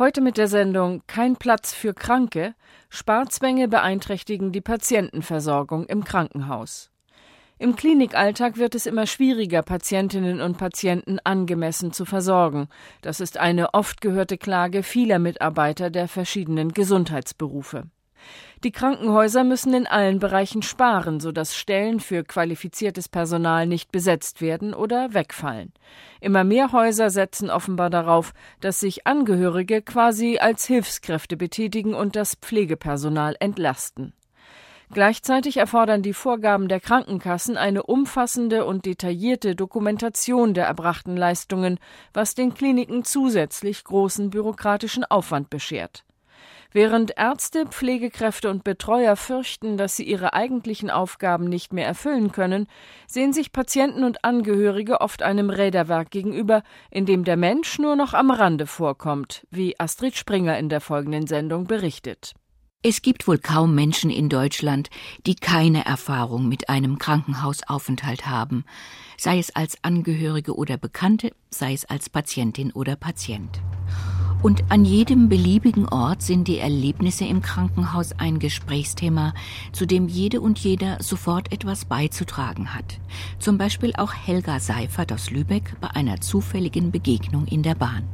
Heute 0.00 0.22
mit 0.22 0.38
der 0.38 0.48
Sendung 0.48 1.02
Kein 1.06 1.36
Platz 1.36 1.74
für 1.74 1.92
Kranke. 1.92 2.54
Sparzwänge 2.88 3.68
beeinträchtigen 3.68 4.50
die 4.50 4.62
Patientenversorgung 4.62 5.84
im 5.84 6.04
Krankenhaus. 6.04 6.90
Im 7.58 7.76
Klinikalltag 7.76 8.56
wird 8.56 8.74
es 8.74 8.86
immer 8.86 9.06
schwieriger, 9.06 9.60
Patientinnen 9.60 10.40
und 10.40 10.56
Patienten 10.56 11.18
angemessen 11.22 11.92
zu 11.92 12.06
versorgen. 12.06 12.68
Das 13.02 13.20
ist 13.20 13.36
eine 13.36 13.74
oft 13.74 14.00
gehörte 14.00 14.38
Klage 14.38 14.82
vieler 14.82 15.18
Mitarbeiter 15.18 15.90
der 15.90 16.08
verschiedenen 16.08 16.72
Gesundheitsberufe. 16.72 17.82
Die 18.62 18.72
Krankenhäuser 18.72 19.42
müssen 19.42 19.72
in 19.72 19.86
allen 19.86 20.18
Bereichen 20.18 20.60
sparen, 20.60 21.18
sodass 21.18 21.56
Stellen 21.56 21.98
für 21.98 22.24
qualifiziertes 22.24 23.08
Personal 23.08 23.66
nicht 23.66 23.90
besetzt 23.90 24.42
werden 24.42 24.74
oder 24.74 25.14
wegfallen. 25.14 25.72
Immer 26.20 26.44
mehr 26.44 26.72
Häuser 26.72 27.08
setzen 27.08 27.48
offenbar 27.48 27.88
darauf, 27.88 28.34
dass 28.60 28.80
sich 28.80 29.06
Angehörige 29.06 29.80
quasi 29.80 30.38
als 30.38 30.66
Hilfskräfte 30.66 31.38
betätigen 31.38 31.94
und 31.94 32.16
das 32.16 32.34
Pflegepersonal 32.34 33.34
entlasten. 33.40 34.12
Gleichzeitig 34.92 35.56
erfordern 35.56 36.02
die 36.02 36.12
Vorgaben 36.12 36.66
der 36.66 36.80
Krankenkassen 36.80 37.56
eine 37.56 37.84
umfassende 37.84 38.66
und 38.66 38.86
detaillierte 38.86 39.54
Dokumentation 39.54 40.52
der 40.52 40.66
erbrachten 40.66 41.16
Leistungen, 41.16 41.78
was 42.12 42.34
den 42.34 42.54
Kliniken 42.54 43.04
zusätzlich 43.04 43.84
großen 43.84 44.30
bürokratischen 44.30 45.04
Aufwand 45.04 45.48
beschert. 45.48 46.04
Während 46.72 47.16
Ärzte, 47.16 47.66
Pflegekräfte 47.66 48.48
und 48.48 48.62
Betreuer 48.62 49.16
fürchten, 49.16 49.76
dass 49.76 49.96
sie 49.96 50.04
ihre 50.04 50.34
eigentlichen 50.34 50.88
Aufgaben 50.88 51.48
nicht 51.48 51.72
mehr 51.72 51.86
erfüllen 51.86 52.30
können, 52.30 52.68
sehen 53.08 53.32
sich 53.32 53.50
Patienten 53.50 54.04
und 54.04 54.24
Angehörige 54.24 55.00
oft 55.00 55.22
einem 55.22 55.50
Räderwerk 55.50 56.10
gegenüber, 56.10 56.62
in 56.90 57.06
dem 57.06 57.24
der 57.24 57.36
Mensch 57.36 57.80
nur 57.80 57.96
noch 57.96 58.14
am 58.14 58.30
Rande 58.30 58.68
vorkommt, 58.68 59.46
wie 59.50 59.80
Astrid 59.80 60.16
Springer 60.16 60.58
in 60.58 60.68
der 60.68 60.80
folgenden 60.80 61.26
Sendung 61.26 61.66
berichtet. 61.66 62.34
Es 62.82 63.02
gibt 63.02 63.26
wohl 63.26 63.36
kaum 63.36 63.74
Menschen 63.74 64.08
in 64.10 64.28
Deutschland, 64.28 64.88
die 65.26 65.34
keine 65.34 65.84
Erfahrung 65.84 66.48
mit 66.48 66.70
einem 66.70 66.98
Krankenhausaufenthalt 66.98 68.26
haben, 68.26 68.64
sei 69.18 69.38
es 69.38 69.54
als 69.54 69.76
Angehörige 69.82 70.54
oder 70.54 70.78
Bekannte, 70.78 71.32
sei 71.50 71.74
es 71.74 71.84
als 71.84 72.08
Patientin 72.08 72.72
oder 72.72 72.96
Patient. 72.96 73.60
Und 74.42 74.64
an 74.70 74.86
jedem 74.86 75.28
beliebigen 75.28 75.86
Ort 75.86 76.22
sind 76.22 76.48
die 76.48 76.58
Erlebnisse 76.58 77.26
im 77.26 77.42
Krankenhaus 77.42 78.12
ein 78.12 78.38
Gesprächsthema, 78.38 79.34
zu 79.72 79.84
dem 79.84 80.08
jede 80.08 80.40
und 80.40 80.58
jeder 80.58 81.02
sofort 81.02 81.52
etwas 81.52 81.84
beizutragen 81.84 82.74
hat. 82.74 82.98
Zum 83.38 83.58
Beispiel 83.58 83.92
auch 83.96 84.14
Helga 84.14 84.58
Seifert 84.58 85.12
aus 85.12 85.30
Lübeck 85.30 85.76
bei 85.82 85.90
einer 85.90 86.22
zufälligen 86.22 86.90
Begegnung 86.90 87.46
in 87.46 87.62
der 87.62 87.74
Bahn. 87.74 88.04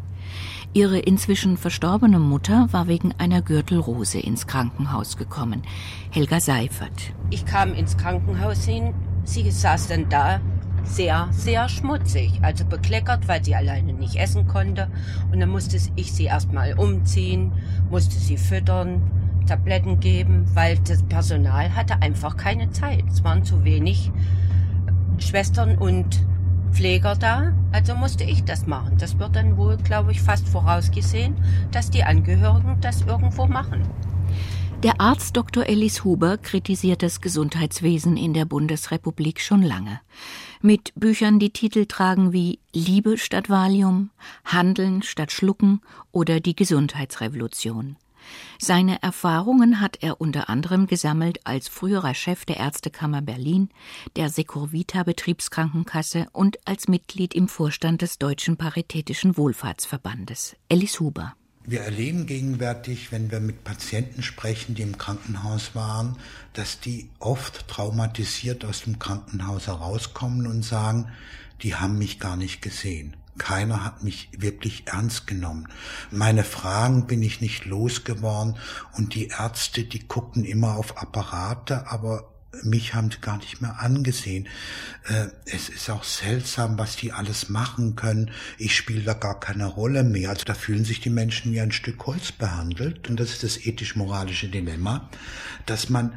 Ihre 0.72 0.98
inzwischen 0.98 1.56
verstorbene 1.56 2.18
Mutter 2.18 2.68
war 2.72 2.88
wegen 2.88 3.14
einer 3.18 3.40
Gürtelrose 3.40 4.18
ins 4.18 4.48
Krankenhaus 4.48 5.16
gekommen. 5.16 5.62
Helga 6.10 6.40
Seifert. 6.40 7.14
Ich 7.30 7.46
kam 7.46 7.72
ins 7.72 7.96
Krankenhaus 7.96 8.64
hin, 8.64 8.92
sie 9.22 9.48
saß 9.48 9.88
dann 9.88 10.08
da 10.08 10.40
sehr, 10.86 11.28
sehr 11.32 11.68
schmutzig. 11.68 12.38
Also 12.42 12.64
bekleckert, 12.64 13.28
weil 13.28 13.44
sie 13.44 13.54
alleine 13.54 13.92
nicht 13.92 14.16
essen 14.16 14.46
konnte. 14.46 14.88
Und 15.32 15.40
dann 15.40 15.50
musste 15.50 15.78
ich 15.96 16.12
sie 16.12 16.24
erstmal 16.24 16.74
umziehen, 16.78 17.52
musste 17.90 18.18
sie 18.18 18.36
füttern, 18.36 19.02
Tabletten 19.46 20.00
geben, 20.00 20.44
weil 20.54 20.78
das 20.78 21.02
Personal 21.04 21.74
hatte 21.74 22.02
einfach 22.02 22.36
keine 22.36 22.70
Zeit. 22.70 23.04
Es 23.08 23.24
waren 23.24 23.44
zu 23.44 23.64
wenig 23.64 24.10
Schwestern 25.18 25.78
und 25.78 26.26
Pfleger 26.72 27.14
da, 27.14 27.52
also 27.72 27.94
musste 27.94 28.24
ich 28.24 28.44
das 28.44 28.66
machen. 28.66 28.98
Das 28.98 29.18
wird 29.18 29.34
dann 29.34 29.56
wohl, 29.56 29.78
glaube 29.78 30.12
ich, 30.12 30.20
fast 30.20 30.46
vorausgesehen, 30.48 31.34
dass 31.70 31.90
die 31.90 32.04
Angehörigen 32.04 32.76
das 32.80 33.02
irgendwo 33.02 33.46
machen. 33.46 33.82
Der 34.82 35.00
Arzt 35.00 35.36
Dr. 35.36 35.66
Ellis 35.66 36.04
Huber 36.04 36.36
kritisiert 36.36 37.02
das 37.02 37.22
Gesundheitswesen 37.22 38.18
in 38.18 38.34
der 38.34 38.44
Bundesrepublik 38.44 39.40
schon 39.40 39.62
lange. 39.62 40.00
Mit 40.60 40.92
Büchern, 40.94 41.38
die 41.38 41.50
Titel 41.50 41.86
tragen 41.86 42.34
wie 42.34 42.60
Liebe 42.74 43.16
statt 43.16 43.48
Valium, 43.48 44.10
Handeln 44.44 45.02
statt 45.02 45.32
Schlucken 45.32 45.80
oder 46.12 46.40
die 46.40 46.54
Gesundheitsrevolution. 46.54 47.96
Seine 48.58 49.02
Erfahrungen 49.02 49.80
hat 49.80 50.02
er 50.02 50.20
unter 50.20 50.50
anderem 50.50 50.86
gesammelt 50.86 51.46
als 51.46 51.68
früherer 51.68 52.14
Chef 52.14 52.44
der 52.44 52.58
Ärztekammer 52.58 53.22
Berlin, 53.22 53.70
der 54.16 54.28
Securvita 54.28 55.04
Betriebskrankenkasse 55.04 56.26
und 56.32 56.58
als 56.66 56.86
Mitglied 56.86 57.34
im 57.34 57.48
Vorstand 57.48 58.02
des 58.02 58.18
Deutschen 58.18 58.58
Paritätischen 58.58 59.38
Wohlfahrtsverbandes. 59.38 60.56
Ellis 60.68 61.00
Huber. 61.00 61.34
Wir 61.68 61.80
erleben 61.80 62.26
gegenwärtig, 62.26 63.10
wenn 63.10 63.32
wir 63.32 63.40
mit 63.40 63.64
Patienten 63.64 64.22
sprechen, 64.22 64.76
die 64.76 64.82
im 64.82 64.98
Krankenhaus 64.98 65.74
waren, 65.74 66.16
dass 66.52 66.78
die 66.78 67.10
oft 67.18 67.66
traumatisiert 67.66 68.64
aus 68.64 68.82
dem 68.82 69.00
Krankenhaus 69.00 69.66
herauskommen 69.66 70.46
und 70.46 70.62
sagen, 70.62 71.08
die 71.62 71.74
haben 71.74 71.98
mich 71.98 72.20
gar 72.20 72.36
nicht 72.36 72.62
gesehen. 72.62 73.16
Keiner 73.36 73.84
hat 73.84 74.04
mich 74.04 74.28
wirklich 74.36 74.84
ernst 74.86 75.26
genommen. 75.26 75.66
Meine 76.12 76.44
Fragen 76.44 77.08
bin 77.08 77.20
ich 77.20 77.40
nicht 77.40 77.64
losgeworden 77.64 78.56
und 78.92 79.16
die 79.16 79.28
Ärzte, 79.28 79.82
die 79.82 80.06
guckten 80.06 80.44
immer 80.44 80.76
auf 80.76 80.96
Apparate, 80.98 81.90
aber 81.90 82.32
mich 82.62 82.94
haben 82.94 83.10
sie 83.10 83.20
gar 83.20 83.36
nicht 83.38 83.60
mehr 83.60 83.80
angesehen. 83.80 84.48
Äh, 85.08 85.26
es 85.44 85.68
ist 85.68 85.90
auch 85.90 86.04
seltsam, 86.04 86.78
was 86.78 86.96
die 86.96 87.12
alles 87.12 87.48
machen 87.48 87.96
können. 87.96 88.30
Ich 88.58 88.74
spiele 88.74 89.02
da 89.02 89.14
gar 89.14 89.38
keine 89.38 89.66
Rolle 89.66 90.04
mehr. 90.04 90.30
Also 90.30 90.44
da 90.44 90.54
fühlen 90.54 90.84
sich 90.84 91.00
die 91.00 91.10
Menschen 91.10 91.52
wie 91.52 91.60
ein 91.60 91.72
Stück 91.72 92.06
Holz 92.06 92.32
behandelt. 92.32 93.08
Und 93.08 93.20
das 93.20 93.30
ist 93.30 93.42
das 93.42 93.66
ethisch-moralische 93.66 94.48
Dilemma, 94.48 95.10
dass 95.66 95.90
man 95.90 96.14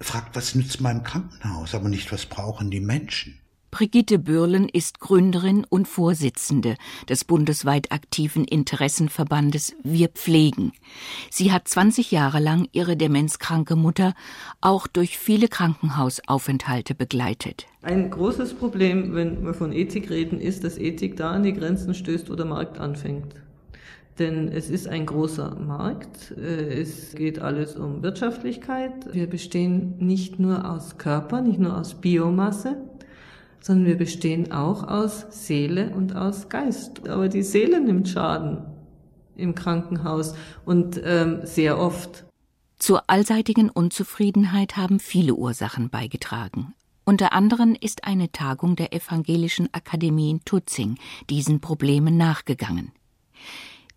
fragt, 0.00 0.36
was 0.36 0.54
nützt 0.54 0.80
meinem 0.80 1.02
Krankenhaus, 1.02 1.74
aber 1.74 1.88
nicht, 1.88 2.12
was 2.12 2.26
brauchen 2.26 2.70
die 2.70 2.80
Menschen. 2.80 3.39
Brigitte 3.70 4.18
Bürlen 4.18 4.68
ist 4.68 4.98
Gründerin 4.98 5.64
und 5.68 5.86
Vorsitzende 5.86 6.76
des 7.08 7.24
bundesweit 7.24 7.92
aktiven 7.92 8.44
Interessenverbandes 8.44 9.74
Wir 9.84 10.08
Pflegen. 10.08 10.72
Sie 11.30 11.52
hat 11.52 11.68
20 11.68 12.10
Jahre 12.10 12.40
lang 12.40 12.68
ihre 12.72 12.96
demenzkranke 12.96 13.76
Mutter 13.76 14.14
auch 14.60 14.88
durch 14.88 15.18
viele 15.18 15.46
Krankenhausaufenthalte 15.46 16.96
begleitet. 16.96 17.66
Ein 17.82 18.10
großes 18.10 18.54
Problem, 18.54 19.14
wenn 19.14 19.44
wir 19.44 19.54
von 19.54 19.72
Ethik 19.72 20.10
reden, 20.10 20.40
ist, 20.40 20.64
dass 20.64 20.76
Ethik 20.76 21.16
da 21.16 21.30
an 21.30 21.44
die 21.44 21.54
Grenzen 21.54 21.94
stößt, 21.94 22.28
wo 22.28 22.34
der 22.34 22.46
Markt 22.46 22.78
anfängt. 22.78 23.34
Denn 24.18 24.48
es 24.48 24.68
ist 24.68 24.86
ein 24.86 25.06
großer 25.06 25.54
Markt. 25.54 26.32
Äh, 26.36 26.82
es 26.82 27.14
geht 27.14 27.38
alles 27.38 27.76
um 27.76 28.02
Wirtschaftlichkeit. 28.02 28.92
Wir 29.12 29.28
bestehen 29.28 29.94
nicht 29.98 30.38
nur 30.38 30.70
aus 30.70 30.98
Körper, 30.98 31.40
nicht 31.40 31.58
nur 31.58 31.78
aus 31.78 31.94
Biomasse, 31.94 32.76
sondern 33.60 33.86
wir 33.86 33.96
bestehen 33.96 34.52
auch 34.52 34.86
aus 34.86 35.26
Seele 35.30 35.90
und 35.90 36.16
aus 36.16 36.48
Geist. 36.48 37.08
Aber 37.08 37.28
die 37.28 37.42
Seele 37.42 37.80
nimmt 37.80 38.08
Schaden 38.08 38.64
im 39.36 39.54
Krankenhaus 39.54 40.34
und 40.64 41.00
ähm, 41.04 41.40
sehr 41.44 41.78
oft. 41.78 42.24
Zur 42.78 43.08
allseitigen 43.08 43.68
Unzufriedenheit 43.68 44.76
haben 44.76 45.00
viele 45.00 45.34
Ursachen 45.34 45.90
beigetragen. 45.90 46.74
Unter 47.04 47.32
anderem 47.32 47.76
ist 47.78 48.04
eine 48.04 48.30
Tagung 48.30 48.76
der 48.76 48.92
Evangelischen 48.92 49.68
Akademie 49.72 50.30
in 50.30 50.44
Tutzing 50.44 50.96
diesen 51.28 51.60
Problemen 51.60 52.16
nachgegangen. 52.16 52.92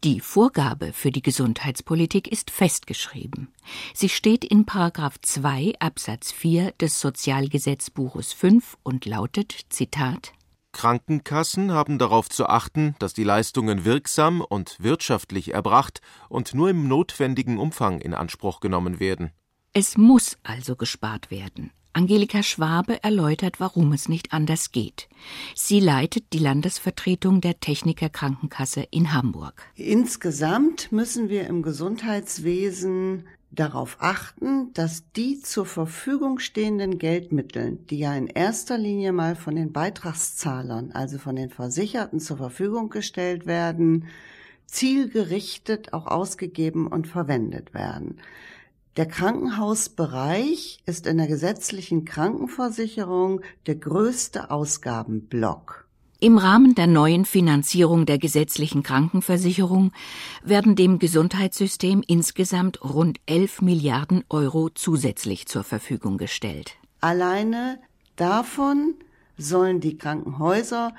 Die 0.04 0.20
Vorgabe 0.20 0.92
für 0.92 1.12
die 1.12 1.22
Gesundheitspolitik 1.22 2.28
ist 2.28 2.52
festgeschrieben. 2.52 3.54
Sie 3.94 4.10
steht 4.10 4.44
in 4.44 4.66
Paragraph 4.66 5.18
2 5.22 5.76
Absatz 5.80 6.34
4 6.34 6.74
des 6.74 7.00
Sozialgesetzbuches 7.00 8.34
5 8.34 8.76
und 8.84 9.06
lautet 9.06 9.58
Zitat 9.70 10.34
Krankenkassen 10.74 11.72
haben 11.72 12.00
darauf 12.00 12.28
zu 12.28 12.48
achten, 12.48 12.96
dass 13.00 13.14
die 13.14 13.24
Leistungen 13.24 13.86
wirksam 13.86 14.42
und 14.42 14.76
wirtschaftlich 14.84 15.54
erbracht 15.54 16.02
und 16.28 16.54
nur 16.54 16.70
im 16.70 16.90
notwendigen 16.90 17.58
Umfang 17.58 18.02
in 18.02 18.14
Anspruch 18.14 18.60
genommen 18.60 19.00
werden. 19.00 19.32
Es 19.72 19.96
muss 19.96 20.38
also 20.44 20.76
gespart 20.76 21.32
werden. 21.32 21.72
Angelika 21.94 22.42
Schwabe 22.42 23.04
erläutert, 23.04 23.60
warum 23.60 23.94
es 23.94 24.10
nicht 24.10 24.34
anders 24.34 24.72
geht. 24.72 25.08
Sie 25.56 25.80
leitet 25.80 26.34
die 26.34 26.40
Landesvertretung 26.40 27.40
der 27.40 27.60
Techniker 27.60 28.10
Krankenkasse 28.10 28.88
in 28.90 29.14
Hamburg. 29.14 29.62
Insgesamt 29.76 30.92
müssen 30.92 31.30
wir 31.30 31.48
im 31.48 31.62
Gesundheitswesen 31.62 33.26
darauf 33.52 33.98
achten, 34.00 34.74
dass 34.74 35.04
die 35.16 35.40
zur 35.40 35.66
Verfügung 35.66 36.40
stehenden 36.40 36.98
Geldmittel, 36.98 37.78
die 37.90 38.00
ja 38.00 38.16
in 38.16 38.28
erster 38.28 38.78
Linie 38.78 39.12
mal 39.12 39.36
von 39.36 39.56
den 39.56 39.72
Beitragszahlern, 39.72 40.92
also 40.92 41.20
von 41.20 41.36
den 41.36 41.52
Versicherten 41.52 42.20
zur 42.20 42.38
Verfügung 42.38 42.90
gestellt 42.90 43.46
werden, 43.46 44.08
zielgerichtet 44.66 45.94
auch 45.94 46.08
ausgegeben 46.08 46.88
und 46.88 47.08
verwendet 47.08 47.76
werden. 47.76 48.18
Der 48.96 49.08
Krankenhausbereich 49.08 50.78
ist 50.86 51.08
in 51.08 51.18
der 51.18 51.26
gesetzlichen 51.26 52.06
Krankenversicherung 52.06 53.42
der 53.66 53.74
größte 53.74 54.52
Ausgabenblock. 54.52 55.88
Im 56.20 56.38
Rahmen 56.38 56.76
der 56.76 56.86
neuen 56.86 57.26
Finanzierung 57.26 58.06
der 58.06 58.20
gesetzlichen 58.20 58.84
Krankenversicherung 58.84 59.94
werden 60.44 60.76
dem 60.76 61.00
Gesundheitssystem 61.00 62.04
insgesamt 62.06 62.84
rund 62.84 63.18
11 63.26 63.64
Milliarden 63.64 64.26
Euro 64.30 64.70
zusätzlich 64.70 65.48
zur 65.48 65.64
Verfügung 65.64 66.20
gestellt. 66.20 66.76
Alleine 67.02 67.80
davon 68.16 68.94
sollen 69.40 69.80
die 69.80 69.98
Krankenhäuser 69.98 70.94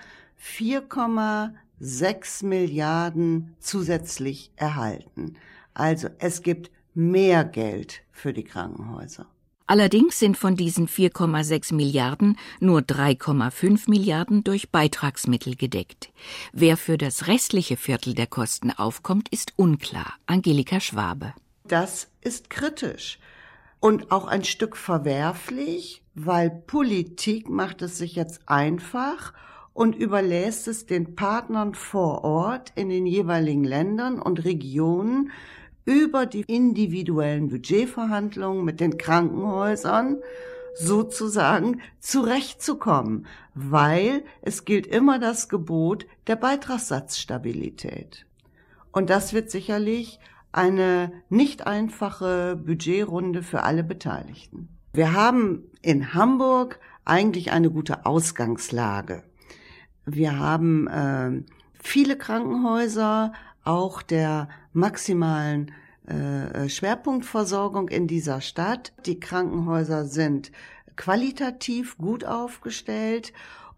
4,6 0.45 2.45
Milliarden 2.45 3.55
zusätzlich 3.61 4.51
erhalten. 4.57 5.37
Also 5.75 6.09
es 6.19 6.43
gibt 6.43 6.74
mehr 6.95 7.45
Geld 7.45 8.03
für 8.13 8.33
die 8.33 8.45
Krankenhäuser. 8.45 9.27
Allerdings 9.67 10.19
sind 10.19 10.37
von 10.37 10.57
diesen 10.57 10.89
4,6 10.89 11.75
Milliarden 11.75 12.37
nur 12.61 12.81
3,5 12.81 13.89
Milliarden 13.89 14.45
durch 14.45 14.71
Beitragsmittel 14.71 15.57
gedeckt. 15.57 16.13
Wer 16.53 16.77
für 16.77 16.99
das 16.99 17.29
restliche 17.29 17.79
Viertel 17.79 18.15
der 18.15 18.27
Kosten 18.27 18.71
aufkommt, 18.71 19.31
ist 19.31 19.55
unklar. 19.57 20.15
Angelika 20.27 20.81
Schwabe. 20.81 21.33
Das 21.67 22.09
ist 22.21 22.51
kritisch 22.51 23.19
und 23.81 24.11
auch 24.11 24.27
ein 24.27 24.45
Stück 24.45 24.77
verwerflich, 24.77 26.03
weil 26.15 26.51
Politik 26.51 27.49
macht 27.49 27.81
es 27.81 27.97
sich 27.97 28.17
jetzt 28.17 28.43
einfach 28.47 29.33
und 29.73 29.97
überlässt 29.97 30.69
es 30.69 30.87
den 30.87 31.15
Partnern 31.17 31.75
vor 31.75 32.23
Ort 32.23 32.73
in 32.77 32.89
den 32.89 33.07
jeweiligen 33.07 33.65
Ländern 33.65 34.21
und 34.21 34.45
Regionen, 34.45 35.33
über 35.85 36.27
die 36.27 36.43
individuellen 36.43 37.49
Budgetverhandlungen 37.49 38.65
mit 38.65 38.81
den 38.81 38.99
Krankenhäusern 38.99 40.19
sozusagen 40.75 41.81
zurechtzukommen, 42.01 43.27
weil 43.55 44.25
es 44.43 44.65
gilt 44.65 44.87
immer 44.87 45.19
das 45.19 45.49
Gebot 45.49 46.07
der 46.27 46.37
Beitragssatzstabilität. 46.37 48.27
Und 48.91 49.11
das 49.11 49.33
wird 49.33 49.51
sicherlich 49.51 50.19
eine 50.53 51.13
nicht 51.29 51.67
einfache 51.67 52.57
Budgetrunde 52.57 53.43
für 53.43 53.65
alle 53.65 53.85
Beteiligten. 53.85 54.69
Wir 54.93 55.13
haben 55.13 55.65
in 55.83 56.15
Hamburg 56.15 56.79
eigentlich 57.05 57.51
eine 57.51 57.71
gute 57.71 58.07
Ausgangslage. 58.07 59.25
Wir 60.07 60.39
haben 60.39 60.87
äh, 60.87 61.43
viele 61.75 62.17
Krankenhäuser, 62.17 63.33
auch 63.65 64.03
der 64.03 64.49
maximalen 64.73 65.73
äh, 66.07 66.69
Schwerpunktversorgung 66.69 67.89
in 67.89 68.07
dieser 68.07 68.41
Stadt. 68.41 68.93
Die 69.07 69.21
Krankenhäuser 69.21 70.05
sind 70.05 70.53
qualitativ 70.97 71.99
gut 71.99 72.25
aufgestellt 72.25 73.33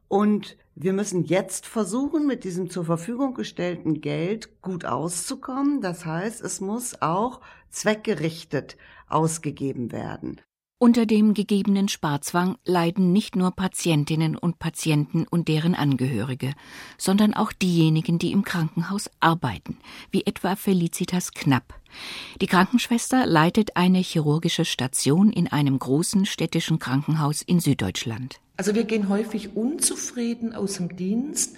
und 0.08 0.56
wir 0.74 0.92
müssen 0.92 1.24
jetzt 1.24 1.66
versuchen, 1.66 2.26
mit 2.26 2.44
diesem 2.44 2.68
zur 2.68 2.84
Verfügung 2.84 3.32
gestellten 3.32 4.02
Geld 4.02 4.60
gut 4.60 4.84
auszukommen. 4.84 5.80
Das 5.80 6.04
heißt, 6.04 6.42
es 6.42 6.60
muss 6.60 7.00
auch 7.00 7.40
zweckgerichtet 7.70 8.76
ausgegeben 9.08 9.90
werden. 9.90 10.40
Unter 10.78 11.06
dem 11.06 11.32
gegebenen 11.32 11.88
Sparzwang 11.88 12.58
leiden 12.66 13.10
nicht 13.10 13.34
nur 13.34 13.50
Patientinnen 13.50 14.36
und 14.36 14.58
Patienten 14.58 15.26
und 15.26 15.48
deren 15.48 15.74
Angehörige, 15.74 16.52
sondern 16.98 17.32
auch 17.32 17.52
diejenigen, 17.52 18.18
die 18.18 18.30
im 18.30 18.44
Krankenhaus 18.44 19.08
arbeiten, 19.18 19.78
wie 20.10 20.26
etwa 20.26 20.54
Felicitas 20.54 21.32
Knapp. 21.32 21.80
Die 22.42 22.46
Krankenschwester 22.46 23.24
leitet 23.24 23.74
eine 23.78 24.00
chirurgische 24.00 24.66
Station 24.66 25.32
in 25.32 25.48
einem 25.48 25.78
großen 25.78 26.26
städtischen 26.26 26.78
Krankenhaus 26.78 27.40
in 27.40 27.58
Süddeutschland. 27.58 28.38
Also 28.58 28.74
wir 28.74 28.84
gehen 28.84 29.08
häufig 29.08 29.56
unzufrieden 29.56 30.54
aus 30.54 30.74
dem 30.74 30.94
Dienst, 30.94 31.56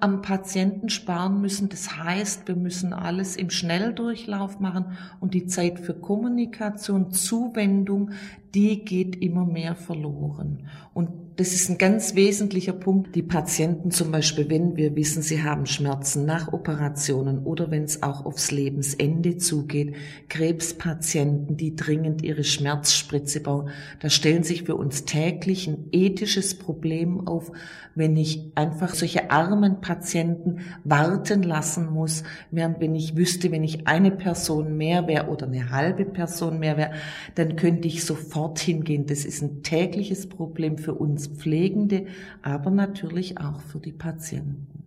am 0.00 0.22
Patienten 0.22 0.88
sparen 0.88 1.40
müssen. 1.40 1.68
Das 1.68 1.96
heißt, 1.96 2.48
wir 2.48 2.56
müssen 2.56 2.92
alles 2.92 3.36
im 3.36 3.50
Schnelldurchlauf 3.50 4.58
machen 4.58 4.96
und 5.20 5.34
die 5.34 5.46
Zeit 5.46 5.78
für 5.78 5.94
Kommunikation, 5.94 7.12
Zuwendung, 7.12 8.12
die 8.54 8.84
geht 8.84 9.22
immer 9.22 9.46
mehr 9.46 9.74
verloren. 9.76 10.66
Und 10.92 11.10
das 11.36 11.54
ist 11.54 11.70
ein 11.70 11.78
ganz 11.78 12.14
wesentlicher 12.16 12.74
Punkt. 12.74 13.14
Die 13.14 13.22
Patienten 13.22 13.90
zum 13.90 14.10
Beispiel, 14.10 14.50
wenn 14.50 14.76
wir 14.76 14.94
wissen, 14.94 15.22
sie 15.22 15.42
haben 15.42 15.64
Schmerzen 15.64 16.26
nach 16.26 16.52
Operationen 16.52 17.38
oder 17.44 17.70
wenn 17.70 17.84
es 17.84 18.02
auch 18.02 18.26
aufs 18.26 18.50
Lebensende 18.50 19.38
zugeht, 19.38 19.94
Krebspatienten, 20.28 21.56
die 21.56 21.76
dringend 21.76 22.22
ihre 22.22 22.44
Schmerzspritze 22.44 23.40
bauen, 23.40 23.70
da 24.00 24.10
stellen 24.10 24.42
sich 24.42 24.64
für 24.64 24.74
uns 24.74 25.06
täglich 25.06 25.66
ein 25.66 25.86
ethisches 25.92 26.58
Problem 26.58 27.26
auf, 27.26 27.52
wenn 27.94 28.16
ich 28.16 28.52
einfach 28.54 28.94
solche 28.94 29.30
armen 29.30 29.80
Patienten 29.80 30.60
warten 30.84 31.42
lassen 31.42 31.90
muss, 31.90 32.22
während 32.50 32.80
wenn 32.80 32.94
ich 32.94 33.16
wüsste, 33.16 33.50
wenn 33.50 33.64
ich 33.64 33.86
eine 33.86 34.10
Person 34.10 34.76
mehr 34.76 35.06
wäre 35.06 35.28
oder 35.28 35.46
eine 35.46 35.70
halbe 35.70 36.04
Person 36.04 36.58
mehr 36.58 36.76
wäre, 36.76 36.92
dann 37.34 37.56
könnte 37.56 37.88
ich 37.88 38.04
sofort 38.04 38.39
hingehen. 38.60 39.06
Das 39.06 39.24
ist 39.24 39.42
ein 39.42 39.62
tägliches 39.62 40.28
Problem 40.28 40.78
für 40.78 40.94
uns 40.94 41.28
Pflegende, 41.28 42.06
aber 42.42 42.70
natürlich 42.70 43.38
auch 43.38 43.60
für 43.60 43.78
die 43.78 43.92
Patienten. 43.92 44.84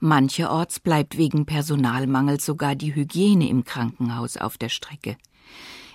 Mancherorts 0.00 0.80
bleibt 0.80 1.16
wegen 1.16 1.46
Personalmangels 1.46 2.44
sogar 2.44 2.74
die 2.74 2.94
Hygiene 2.94 3.48
im 3.48 3.64
Krankenhaus 3.64 4.36
auf 4.36 4.58
der 4.58 4.68
Strecke. 4.68 5.16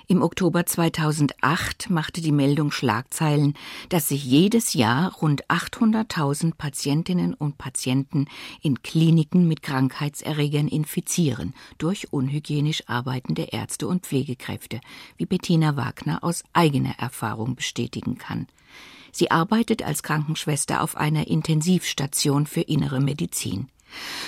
Im 0.10 0.22
Oktober 0.22 0.66
2008 0.66 1.90
machte 1.90 2.22
die 2.22 2.32
Meldung 2.32 2.72
Schlagzeilen, 2.72 3.56
dass 3.90 4.08
sich 4.08 4.24
jedes 4.24 4.74
Jahr 4.74 5.14
rund 5.16 5.46
800.000 5.48 6.54
Patientinnen 6.56 7.34
und 7.34 7.58
Patienten 7.58 8.28
in 8.62 8.82
Kliniken 8.82 9.50
mit 9.50 9.62
Krankheitserregern 9.62 10.70
infizieren 10.70 11.54
durch 11.78 12.14
unhygienisch 12.14 12.84
arbeitende 12.88 13.50
Ärzte 13.52 13.86
und 13.90 14.06
Pflegekräfte, 14.06 14.80
wie 15.18 15.26
Bettina 15.26 15.76
Wagner 15.76 16.24
aus 16.24 16.46
eigener 16.54 16.98
Erfahrung 16.98 17.56
bestätigen 17.56 18.18
kann. 18.18 18.48
Sie 19.12 19.30
arbeitet 19.30 19.84
als 19.84 20.04
Krankenschwester 20.04 20.84
auf 20.84 20.96
einer 20.96 21.28
Intensivstation 21.28 22.48
für 22.48 22.62
innere 22.62 23.02
Medizin. 23.02 23.68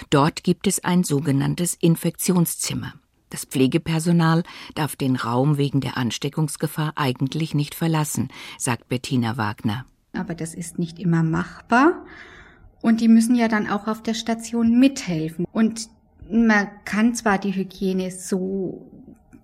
Dort 0.10 0.44
gibt 0.44 0.68
es 0.68 0.84
ein 0.84 1.06
sogenanntes 1.06 1.74
Infektionszimmer. 1.74 2.96
Das 3.30 3.46
Pflegepersonal 3.46 4.44
darf 4.76 4.96
den 4.96 5.16
Raum 5.16 5.58
wegen 5.58 5.82
der 5.82 5.98
Ansteckungsgefahr 5.98 6.94
eigentlich 6.96 7.54
nicht 7.54 7.76
verlassen, 7.76 8.30
sagt 8.58 8.90
Bettina 8.90 9.38
Wagner. 9.38 9.86
Aber 10.14 10.34
das 10.34 10.56
ist 10.56 10.80
nicht 10.80 11.00
immer 11.00 11.24
machbar. 11.24 12.06
Und 12.82 13.02
die 13.02 13.08
müssen 13.08 13.36
ja 13.36 13.48
dann 13.48 13.70
auch 13.70 13.88
auf 13.88 14.02
der 14.02 14.14
Station 14.14 14.80
mithelfen. 14.80 15.46
Und 15.52 15.90
man 16.30 16.70
kann 16.86 17.14
zwar 17.14 17.38
die 17.38 17.54
Hygiene 17.54 18.12
so 18.12 18.90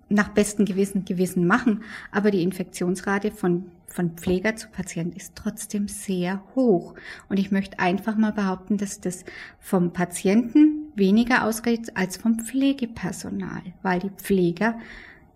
nach 0.08 0.28
bestem 0.28 0.64
Gewissen, 0.64 1.04
Gewissen 1.04 1.46
machen, 1.46 1.82
aber 2.12 2.30
die 2.30 2.42
Infektionsrate 2.42 3.32
von, 3.32 3.66
von 3.88 4.12
Pfleger 4.12 4.54
zu 4.56 4.68
Patient 4.68 5.16
ist 5.16 5.34
trotzdem 5.34 5.88
sehr 5.88 6.42
hoch. 6.54 6.94
Und 7.28 7.38
ich 7.38 7.50
möchte 7.50 7.78
einfach 7.78 8.16
mal 8.16 8.32
behaupten, 8.32 8.78
dass 8.78 9.00
das 9.00 9.24
vom 9.58 9.92
Patienten 9.92 10.85
weniger 10.96 11.44
ausgeht 11.44 11.96
als 11.96 12.16
vom 12.16 12.38
Pflegepersonal, 12.40 13.62
weil 13.82 14.00
die 14.00 14.10
Pfleger 14.10 14.78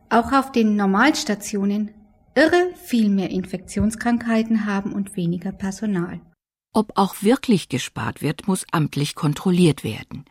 auch 0.09 0.33
auf 0.33 0.53
den 0.53 0.77
Normalstationen 0.77 1.93
irre 2.35 2.73
viel 2.77 3.09
mehr 3.09 3.31
Infektionskrankheiten 3.31 4.67
haben 4.67 4.93
und 4.93 5.17
weniger 5.17 5.53
Personal. 5.53 6.21
Ob 6.73 6.93
auch 6.95 7.23
wirklich 7.23 7.69
gespart 7.69 8.23
wird, 8.23 8.47
muss 8.47 8.65
amtlich 8.71 9.15
kontrolliert 9.15 9.83
werden. 9.83 10.25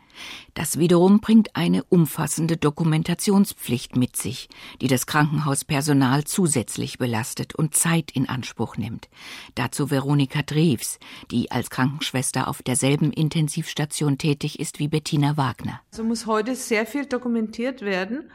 Das 0.54 0.78
wiederum 0.78 1.20
bringt 1.20 1.56
eine 1.56 1.84
umfassende 1.84 2.56
Dokumentationspflicht 2.56 3.96
mit 3.96 4.16
sich, 4.16 4.48
die 4.80 4.88
das 4.88 5.06
Krankenhauspersonal 5.06 6.24
zusätzlich 6.24 6.98
belastet 6.98 7.54
und 7.54 7.74
Zeit 7.74 8.10
in 8.10 8.28
Anspruch 8.28 8.76
nimmt. 8.76 9.08
Dazu 9.54 9.90
Veronika 9.90 10.42
Drews, 10.42 10.98
die 11.30 11.50
als 11.50 11.70
Krankenschwester 11.70 12.48
auf 12.48 12.62
derselben 12.62 13.12
Intensivstation 13.12 14.18
tätig 14.18 14.58
ist 14.58 14.78
wie 14.78 14.88
Bettina 14.88 15.36
Wagner. 15.36 15.80
So 15.90 16.04
muss 16.04 16.26
heute 16.26 16.54
sehr 16.54 16.86
viel 16.86 17.06
dokumentiert 17.06 17.82
werden 17.82 18.30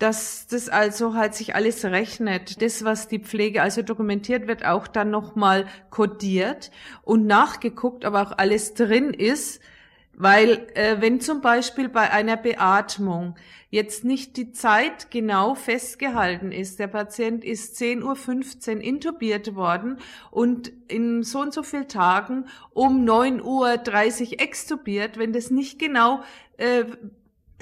dass 0.00 0.46
das 0.46 0.70
also 0.70 1.14
halt 1.14 1.34
sich 1.34 1.54
alles 1.54 1.84
rechnet. 1.84 2.62
Das, 2.62 2.84
was 2.84 3.06
die 3.06 3.18
Pflege 3.18 3.62
also 3.62 3.82
dokumentiert 3.82 4.48
wird, 4.48 4.64
auch 4.64 4.88
dann 4.88 5.10
nochmal 5.10 5.66
kodiert 5.90 6.70
und 7.02 7.26
nachgeguckt, 7.26 8.06
aber 8.06 8.22
auch 8.22 8.32
alles 8.38 8.72
drin 8.72 9.12
ist, 9.12 9.60
weil 10.20 10.66
äh, 10.74 11.00
wenn 11.00 11.18
zum 11.20 11.40
Beispiel 11.40 11.88
bei 11.88 12.10
einer 12.10 12.36
Beatmung 12.36 13.36
jetzt 13.70 14.04
nicht 14.04 14.36
die 14.36 14.52
Zeit 14.52 15.10
genau 15.10 15.54
festgehalten 15.54 16.52
ist, 16.52 16.78
der 16.78 16.88
Patient 16.88 17.42
ist 17.42 17.80
10.15 17.80 18.76
Uhr 18.76 18.80
intubiert 18.82 19.54
worden 19.54 19.96
und 20.30 20.70
in 20.88 21.22
so 21.22 21.40
und 21.40 21.54
so 21.54 21.62
viel 21.62 21.86
Tagen 21.86 22.44
um 22.74 23.08
9.30 23.08 23.42
Uhr 23.44 24.40
extubiert, 24.40 25.16
wenn 25.16 25.32
das 25.32 25.50
nicht 25.50 25.78
genau 25.78 26.22
äh, 26.58 26.84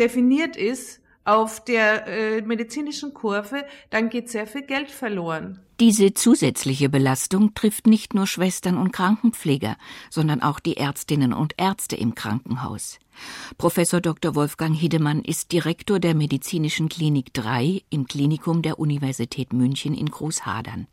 definiert 0.01 0.57
ist, 0.57 1.01
auf 1.25 1.63
der 1.63 2.07
äh, 2.09 2.41
medizinischen 2.41 3.15
Kurve, 3.15 3.67
dann 3.91 4.09
geht 4.09 4.31
sehr 4.31 4.47
viel 4.49 4.63
Geld 4.63 4.91
verloren. 4.91 5.61
Diese 5.81 6.13
zusätzliche 6.13 6.89
Belastung 6.89 7.55
trifft 7.55 7.87
nicht 7.87 8.13
nur 8.13 8.27
Schwestern 8.27 8.77
und 8.79 8.91
Krankenpfleger, 8.91 9.77
sondern 10.11 10.43
auch 10.43 10.59
die 10.59 10.77
Ärztinnen 10.77 11.33
und 11.33 11.55
Ärzte 11.57 11.95
im 11.95 12.17
Krankenhaus. 12.17 12.99
Professor 13.59 14.01
Dr. 14.01 14.35
Wolfgang 14.35 14.75
Hiedemann 14.77 15.23
ist 15.23 15.53
Direktor 15.53 16.01
der 16.01 16.17
Medizinischen 16.17 16.89
Klinik 16.89 17.33
3 17.33 17.83
im 17.91 18.09
Klinikum 18.09 18.63
der 18.63 18.81
Universität 18.81 19.53
München 19.53 19.95
in 19.95 20.07
Großhadern. 20.07 20.89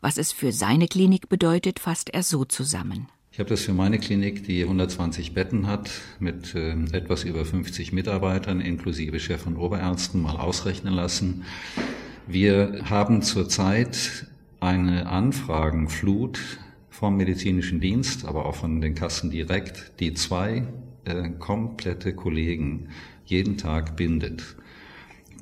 Was 0.00 0.16
es 0.16 0.32
für 0.32 0.50
seine 0.50 0.88
Klinik 0.88 1.28
bedeutet, 1.28 1.78
fasst 1.78 2.08
er 2.08 2.22
so 2.22 2.46
zusammen. 2.46 3.08
Ich 3.32 3.38
habe 3.38 3.50
das 3.50 3.60
für 3.60 3.74
meine 3.74 3.98
Klinik, 3.98 4.44
die 4.44 4.62
120 4.62 5.34
Betten 5.34 5.66
hat, 5.66 5.90
mit 6.20 6.54
äh, 6.54 6.72
etwas 6.92 7.24
über 7.24 7.44
50 7.44 7.92
Mitarbeitern 7.92 8.60
inklusive 8.62 9.20
Chef 9.20 9.46
und 9.46 9.56
Oberärzten 9.56 10.22
mal 10.22 10.36
ausrechnen 10.36 10.94
lassen. 10.94 11.44
Wir 12.28 12.84
haben 12.88 13.22
zurzeit 13.22 14.28
eine 14.60 15.08
Anfragenflut 15.08 16.38
vom 16.88 17.16
medizinischen 17.16 17.80
Dienst, 17.80 18.26
aber 18.26 18.46
auch 18.46 18.54
von 18.54 18.80
den 18.80 18.94
Kassen 18.94 19.30
direkt, 19.30 19.98
die 19.98 20.14
zwei 20.14 20.68
äh, 21.04 21.30
komplette 21.30 22.14
Kollegen 22.14 22.90
jeden 23.24 23.56
Tag 23.56 23.96
bindet. 23.96 24.54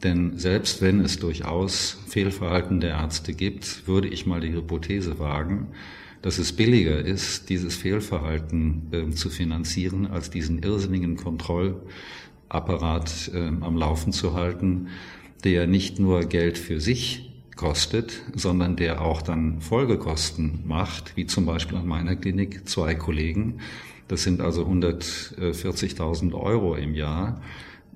Denn 0.02 0.38
selbst 0.38 0.80
wenn 0.80 1.00
es 1.00 1.18
durchaus 1.18 1.98
Fehlverhalten 2.08 2.80
der 2.80 2.92
Ärzte 2.92 3.34
gibt, 3.34 3.86
würde 3.86 4.08
ich 4.08 4.24
mal 4.24 4.40
die 4.40 4.54
Hypothese 4.54 5.18
wagen, 5.18 5.66
dass 6.22 6.38
es 6.38 6.54
billiger 6.54 6.98
ist, 6.98 7.50
dieses 7.50 7.76
Fehlverhalten 7.76 8.86
äh, 8.92 9.10
zu 9.10 9.28
finanzieren, 9.28 10.06
als 10.06 10.30
diesen 10.30 10.62
irrsinnigen 10.62 11.16
Kontrollapparat 11.16 13.32
äh, 13.34 13.48
am 13.60 13.76
Laufen 13.76 14.14
zu 14.14 14.32
halten, 14.32 14.88
der 15.40 15.66
nicht 15.66 15.98
nur 15.98 16.20
Geld 16.24 16.58
für 16.58 16.80
sich 16.80 17.30
kostet, 17.56 18.22
sondern 18.34 18.76
der 18.76 19.02
auch 19.02 19.22
dann 19.22 19.60
Folgekosten 19.60 20.66
macht, 20.66 21.16
wie 21.16 21.26
zum 21.26 21.44
Beispiel 21.44 21.76
an 21.76 21.86
meiner 21.86 22.16
Klinik 22.16 22.68
zwei 22.68 22.94
Kollegen. 22.94 23.60
Das 24.08 24.22
sind 24.22 24.40
also 24.40 24.64
140.000 24.66 26.32
Euro 26.34 26.74
im 26.74 26.94
Jahr, 26.94 27.42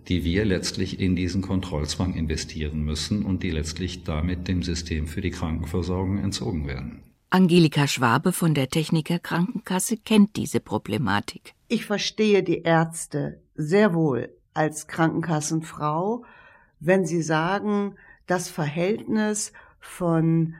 die 0.09 0.23
wir 0.23 0.45
letztlich 0.45 1.01
in 1.01 1.17
diesen 1.17 1.43
Kontrollzwang 1.43 2.15
investieren 2.15 2.85
müssen 2.85 3.25
und 3.25 3.43
die 3.43 3.51
letztlich 3.51 4.05
damit 4.05 4.49
dem 4.49 4.63
System 4.63 5.07
für 5.07 5.23
die 5.23 5.31
Krankenversorgung 5.31 6.19
entzogen 6.19 6.67
werden. 6.67 7.03
Angelika 7.31 7.89
Schwabe 7.89 8.33
von 8.33 8.55
der 8.55 8.69
Techniker 8.69 9.19
Krankenkasse 9.19 9.97
kennt 9.97 10.37
diese 10.37 10.61
Problematik. 10.61 11.55
Ich 11.69 11.85
verstehe 11.85 12.43
die 12.43 12.63
Ärzte 12.63 13.41
sehr 13.57 13.95
wohl 13.95 14.29
als 14.53 14.87
Krankenkassenfrau, 14.87 16.25
wenn 16.87 17.05
sie 17.05 17.23
sagen, 17.23 17.95
das 18.27 18.49
Verhältnis 18.49 19.53
von 19.81 20.55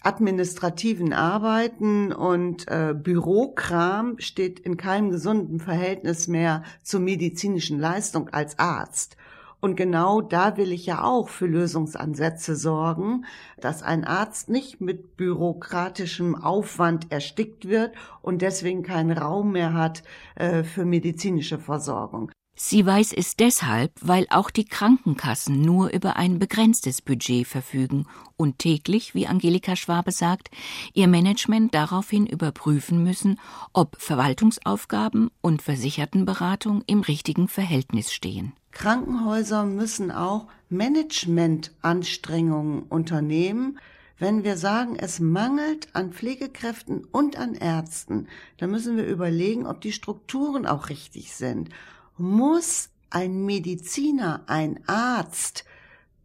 administrativen 0.00 1.12
Arbeiten 1.12 2.12
und 2.12 2.68
äh, 2.68 2.94
Bürokram 2.94 4.16
steht 4.18 4.60
in 4.60 4.76
keinem 4.76 5.10
gesunden 5.10 5.60
Verhältnis 5.60 6.28
mehr 6.28 6.62
zur 6.82 7.00
medizinischen 7.00 7.78
Leistung 7.78 8.28
als 8.28 8.58
Arzt. 8.58 9.16
Und 9.60 9.76
genau 9.76 10.20
da 10.20 10.58
will 10.58 10.72
ich 10.72 10.84
ja 10.84 11.02
auch 11.02 11.30
für 11.30 11.46
Lösungsansätze 11.46 12.54
sorgen, 12.54 13.24
dass 13.58 13.82
ein 13.82 14.04
Arzt 14.04 14.50
nicht 14.50 14.82
mit 14.82 15.16
bürokratischem 15.16 16.34
Aufwand 16.34 17.10
erstickt 17.10 17.66
wird 17.66 17.94
und 18.20 18.42
deswegen 18.42 18.82
keinen 18.82 19.16
Raum 19.16 19.52
mehr 19.52 19.72
hat 19.72 20.02
äh, 20.34 20.64
für 20.64 20.84
medizinische 20.84 21.58
Versorgung. 21.58 22.30
Sie 22.56 22.86
weiß 22.86 23.12
es 23.12 23.34
deshalb, 23.34 23.90
weil 24.00 24.28
auch 24.30 24.48
die 24.48 24.64
Krankenkassen 24.64 25.60
nur 25.60 25.92
über 25.92 26.14
ein 26.14 26.38
begrenztes 26.38 27.02
Budget 27.02 27.48
verfügen 27.48 28.06
und 28.36 28.60
täglich, 28.60 29.12
wie 29.12 29.26
Angelika 29.26 29.74
Schwabe 29.74 30.12
sagt, 30.12 30.52
ihr 30.92 31.08
Management 31.08 31.74
daraufhin 31.74 32.26
überprüfen 32.26 33.02
müssen, 33.02 33.40
ob 33.72 34.00
Verwaltungsaufgaben 34.00 35.32
und 35.40 35.62
Versichertenberatung 35.62 36.84
im 36.86 37.00
richtigen 37.00 37.48
Verhältnis 37.48 38.12
stehen. 38.12 38.52
Krankenhäuser 38.70 39.64
müssen 39.64 40.12
auch 40.12 40.46
Managementanstrengungen 40.68 42.84
unternehmen. 42.84 43.80
Wenn 44.18 44.44
wir 44.44 44.56
sagen, 44.56 44.94
es 44.96 45.18
mangelt 45.18 45.88
an 45.92 46.12
Pflegekräften 46.12 47.04
und 47.04 47.36
an 47.36 47.54
Ärzten, 47.54 48.28
dann 48.58 48.70
müssen 48.70 48.96
wir 48.96 49.06
überlegen, 49.06 49.66
ob 49.66 49.80
die 49.80 49.92
Strukturen 49.92 50.66
auch 50.66 50.88
richtig 50.88 51.34
sind. 51.34 51.70
Muss 52.16 52.88
ein 53.10 53.44
Mediziner, 53.44 54.44
ein 54.46 54.80
Arzt 54.86 55.64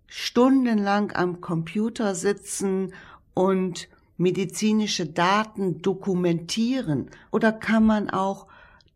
stundenlang 0.08 1.12
am 1.12 1.41
Computer 1.41 2.15
sitzen 2.15 2.93
und 3.34 3.89
medizinische 4.17 5.05
Daten 5.05 5.81
dokumentieren? 5.81 7.10
Oder 7.31 7.51
kann 7.51 7.86
man 7.86 8.10
auch 8.10 8.48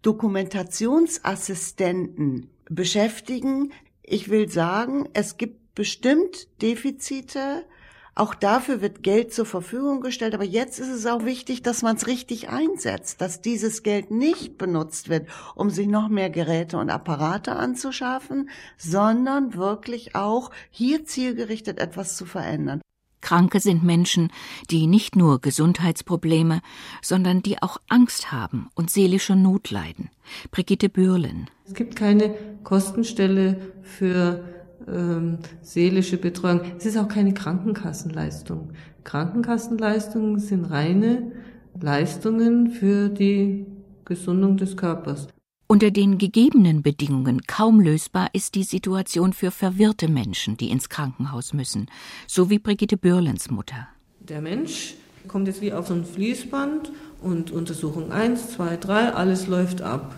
Dokumentationsassistenten 0.04 2.50
beschäftigen. 2.70 3.74
Ich 4.04 4.30
will 4.30 4.48
sagen, 4.50 5.10
es 5.14 5.38
gibt 5.38 5.76
bestimmt 5.76 6.48
Defizite. 6.62 7.66
Auch 8.16 8.36
dafür 8.36 8.82
wird 8.82 9.02
Geld 9.02 9.34
zur 9.34 9.46
Verfügung 9.46 10.02
gestellt. 10.02 10.36
Aber 10.36 10.44
jetzt 10.44 10.80
ist 10.80 10.90
es 10.90 11.06
auch 11.08 11.26
wichtig, 11.26 11.64
dass 11.64 11.82
man 11.82 11.96
es 11.96 12.06
richtig 12.06 12.50
einsetzt, 12.50 13.22
dass 13.22 13.42
dieses 13.42 13.82
Geld 13.82 14.12
nicht 14.12 14.58
benutzt 14.58 15.10
wird, 15.10 15.28
um 15.56 15.72
sich 15.72 15.88
noch 15.88 16.10
mehr 16.10 16.30
Geräte 16.30 16.78
und 16.78 16.92
Apparate 16.92 17.56
anzuschaffen, 17.56 18.50
sondern 18.78 19.56
wirklich 19.56 20.16
auch 20.16 20.52
hier 20.70 21.06
zielgerichtet 21.06 21.80
etwas 21.80 22.16
zu 22.16 22.26
verändern. 22.26 22.82
Kranke 23.22 23.62
sind 23.62 23.84
Menschen, 23.84 24.32
die 24.70 24.86
nicht 24.86 25.16
nur 25.16 25.40
Gesundheitsprobleme, 25.40 26.62
sondern 27.02 27.42
die 27.42 27.62
auch 27.64 27.78
Angst 27.88 28.32
haben 28.32 28.70
und 28.76 28.92
seelische 28.92 29.36
Not 29.36 29.72
leiden. 29.72 30.10
Brigitte 30.52 30.90
Bürlen. 30.90 31.50
Es 31.66 31.74
gibt 31.74 31.96
keine 31.96 32.36
Kostenstelle 32.64 33.72
für 33.82 34.44
ähm, 34.88 35.40
seelische 35.62 36.18
Betreuung. 36.18 36.62
Es 36.78 36.86
ist 36.86 36.98
auch 36.98 37.08
keine 37.08 37.34
Krankenkassenleistung. 37.34 38.72
Krankenkassenleistungen 39.04 40.40
sind 40.40 40.66
reine 40.66 41.32
Leistungen 41.80 42.72
für 42.72 43.10
die 43.10 43.66
Gesundung 44.06 44.58
des 44.58 44.78
Körpers. 44.78 45.28
Unter 45.68 45.92
den 45.92 46.18
gegebenen 46.18 46.84
Bedingungen 46.84 47.42
kaum 47.48 47.80
lösbar 47.80 48.30
ist 48.34 48.56
die 48.56 48.64
Situation 48.64 49.34
für 49.34 49.50
verwirrte 49.50 50.08
Menschen, 50.08 50.56
die 50.58 50.70
ins 50.70 50.90
Krankenhaus 50.90 51.54
müssen, 51.54 51.88
so 52.28 52.50
wie 52.50 52.60
Brigitte 52.60 52.98
Bürlens 52.98 53.50
Mutter. 53.50 53.88
Der 54.20 54.42
Mensch 54.42 54.96
kommt 55.28 55.48
jetzt 55.48 55.62
wie 55.62 55.74
auf 55.74 55.88
so 55.88 55.96
ein 55.96 56.06
Fließband 56.06 56.92
und 57.22 57.52
Untersuchung 57.52 58.12
1, 58.12 58.52
2, 58.52 58.78
3, 58.78 59.14
alles 59.14 59.48
läuft 59.48 59.82
ab. 59.82 60.14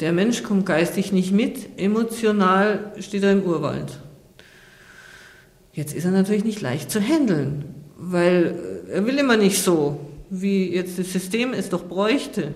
Der 0.00 0.12
Mensch 0.12 0.42
kommt 0.42 0.66
geistig 0.66 1.12
nicht 1.12 1.32
mit, 1.32 1.78
emotional 1.78 2.92
steht 2.98 3.22
er 3.22 3.32
im 3.32 3.42
Urwald. 3.42 3.98
Jetzt 5.72 5.94
ist 5.94 6.04
er 6.04 6.10
natürlich 6.10 6.44
nicht 6.44 6.60
leicht 6.60 6.90
zu 6.90 7.00
handeln, 7.00 7.64
weil 7.96 8.84
er 8.90 9.06
will 9.06 9.18
immer 9.18 9.36
nicht 9.36 9.62
so, 9.62 10.00
wie 10.30 10.72
jetzt 10.72 10.98
das 10.98 11.12
System 11.12 11.52
es 11.52 11.68
doch 11.68 11.84
bräuchte. 11.84 12.54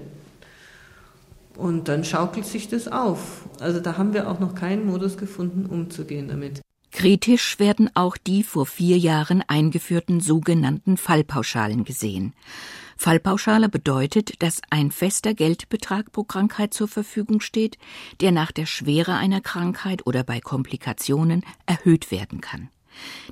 Und 1.57 1.89
dann 1.89 2.05
schaukelt 2.05 2.47
sich 2.47 2.69
das 2.69 2.89
auf. 2.89 3.47
Also 3.61 3.81
da 3.81 3.97
haben 3.97 4.13
wir 4.13 4.31
auch 4.31 4.41
noch 4.41 4.55
keinen 4.55 4.87
Modus 4.87 5.17
gefunden, 5.17 5.67
umzugehen 5.67 6.29
damit. 6.29 6.61
Kritisch 6.93 7.59
werden 7.59 7.91
auch 7.95 8.17
die 8.17 8.43
vor 8.43 8.67
vier 8.67 8.99
Jahren 8.99 9.43
eingeführten 9.47 10.21
sogenannten 10.21 10.97
Fallpauschalen 10.97 11.85
gesehen. 11.85 12.33
Fallpauschale 12.97 13.69
bedeutet, 13.69 14.43
dass 14.43 14.61
ein 14.71 14.91
fester 14.91 15.35
Geldbetrag 15.35 16.13
pro 16.13 16.25
Krankheit 16.25 16.75
zur 16.75 16.89
Verfügung 16.89 17.41
steht, 17.41 17.79
der 18.21 18.33
nach 18.33 18.53
der 18.53 18.67
Schwere 18.67 19.15
einer 19.15 19.41
Krankheit 19.41 20.07
oder 20.07 20.25
bei 20.25 20.41
Komplikationen 20.41 21.45
erhöht 21.67 22.11
werden 22.11 22.41
kann. 22.41 22.71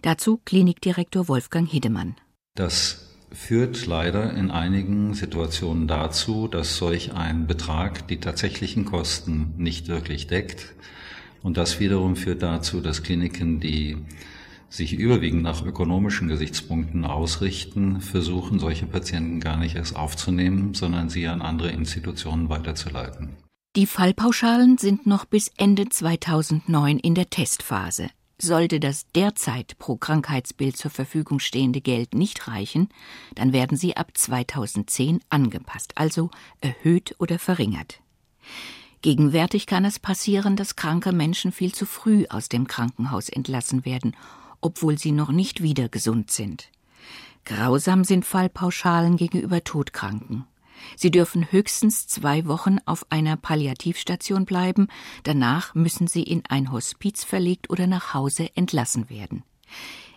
Dazu 0.02 0.40
Klinikdirektor 0.44 1.28
Wolfgang 1.28 1.68
Hiedemann. 1.68 2.16
Das 2.54 3.14
führt 3.33 3.87
leider 3.87 4.33
in 4.35 4.50
einigen 4.50 5.14
Situationen 5.14 5.88
dazu, 5.88 6.47
dass 6.47 6.76
solch 6.76 7.12
ein 7.14 7.47
Betrag 7.47 8.06
die 8.09 8.21
tatsächlichen 8.21 8.85
Kosten 8.85 9.54
nicht 9.56 9.88
wirklich 9.88 10.26
deckt. 10.26 10.75
Und 11.42 11.56
das 11.56 11.80
wiederum 11.80 12.16
führt 12.16 12.42
dazu, 12.42 12.80
dass 12.80 13.02
Kliniken, 13.02 13.61
die 13.61 13.99
sich 14.68 14.92
überwiegend 14.92 15.42
nach 15.42 15.64
ökonomischen 15.64 16.28
Gesichtspunkten 16.28 17.04
ausrichten, 17.04 18.00
versuchen, 18.00 18.59
solche 18.59 18.87
Patienten 18.87 19.40
gar 19.40 19.56
nicht 19.56 19.76
erst 19.76 19.97
aufzunehmen, 19.97 20.75
sondern 20.75 21.09
sie 21.09 21.26
an 21.28 21.42
andere 21.42 21.71
Institutionen 21.71 22.49
weiterzuleiten. 22.49 23.30
Die 23.76 23.87
Fallpauschalen 23.87 24.78
sind 24.78 25.06
noch 25.06 25.25
bis 25.25 25.50
Ende 25.56 25.88
2009 25.88 26.99
in 26.99 27.14
der 27.14 27.28
Testphase. 27.30 28.09
Sollte 28.40 28.80
das 28.80 29.06
derzeit 29.14 29.78
pro 29.78 29.97
Krankheitsbild 29.97 30.76
zur 30.76 30.90
Verfügung 30.90 31.38
stehende 31.38 31.80
Geld 31.80 32.14
nicht 32.14 32.49
reichen, 32.49 32.88
dann 33.35 33.52
werden 33.52 33.76
sie 33.76 33.97
ab 33.97 34.11
2010 34.14 35.21
angepasst, 35.28 35.92
also 35.97 36.30
erhöht 36.61 37.14
oder 37.18 37.38
verringert. 37.38 38.00
Gegenwärtig 39.02 39.66
kann 39.66 39.85
es 39.85 39.99
passieren, 39.99 40.56
dass 40.56 40.76
kranke 40.76 41.12
Menschen 41.12 41.52
viel 41.52 41.75
zu 41.75 41.85
früh 41.85 42.25
aus 42.30 42.49
dem 42.49 42.66
Krankenhaus 42.66 43.28
entlassen 43.28 43.85
werden, 43.85 44.16
obwohl 44.64 44.99
sie 44.99 45.12
noch 45.12 45.30
nicht 45.30 45.62
wieder 45.62 45.88
gesund 45.88 46.30
sind. 46.30 46.71
Grausam 47.44 48.02
sind 48.04 48.25
Fallpauschalen 48.25 49.16
gegenüber 49.16 49.62
Todkranken. 49.62 50.47
Sie 50.97 51.11
dürfen 51.11 51.52
höchstens 51.52 52.06
zwei 52.06 52.47
Wochen 52.47 52.78
auf 52.87 53.06
einer 53.11 53.37
Palliativstation 53.37 54.47
bleiben, 54.47 54.88
danach 55.23 55.75
müssen 55.75 56.06
sie 56.06 56.23
in 56.23 56.42
ein 56.49 56.73
Hospiz 56.73 57.25
verlegt 57.25 57.68
oder 57.71 57.87
nach 57.87 58.14
Hause 58.14 58.49
entlassen 58.54 59.11
werden. 59.11 59.44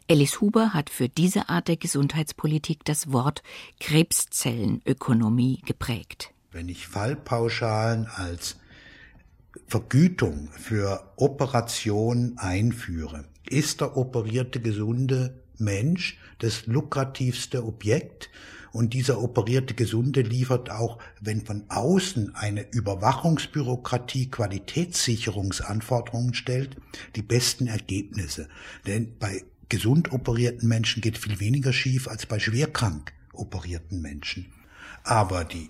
Alice 0.10 0.40
Huber 0.40 0.74
hat 0.74 0.90
für 0.90 1.10
diese 1.10 1.50
Art 1.50 1.68
der 1.68 1.76
Gesundheitspolitik 1.76 2.86
das 2.86 3.12
Wort 3.12 3.44
Krebszellenökonomie 3.82 5.62
geprägt. 5.66 6.32
Wenn 6.52 6.70
ich 6.70 6.88
Fallpauschalen 6.88 8.08
als 8.08 8.56
Vergütung 9.68 10.50
für 10.52 11.12
Operationen 11.16 12.38
einführe, 12.38 13.26
ist 13.50 13.82
der 13.82 13.98
operierte 13.98 14.60
gesunde 14.60 15.42
Mensch 15.58 16.20
das 16.40 16.68
lukrativste 16.68 17.66
Objekt 17.66 18.30
und 18.72 18.94
dieser 18.94 19.20
operierte 19.22 19.74
Gesunde 19.74 20.22
liefert 20.22 20.70
auch, 20.70 21.00
wenn 21.20 21.44
von 21.46 21.66
außen 21.70 22.36
eine 22.36 22.70
Überwachungsbürokratie 22.70 24.30
Qualitätssicherungsanforderungen 24.30 26.36
stellt, 26.36 26.78
die 27.16 27.24
besten 27.24 27.68
Ergebnisse. 27.68 28.50
Denn 28.86 29.18
bei 29.18 29.44
gesund 29.70 30.12
operierten 30.12 30.70
Menschen 30.70 31.02
geht 31.02 31.18
viel 31.18 31.40
weniger 31.40 31.74
schief 31.74 32.08
als 32.08 32.28
bei 32.28 32.40
schwerkrank 32.40 33.14
operierten 33.34 34.02
Menschen. 34.02 34.46
Aber 35.04 35.44
die 35.44 35.70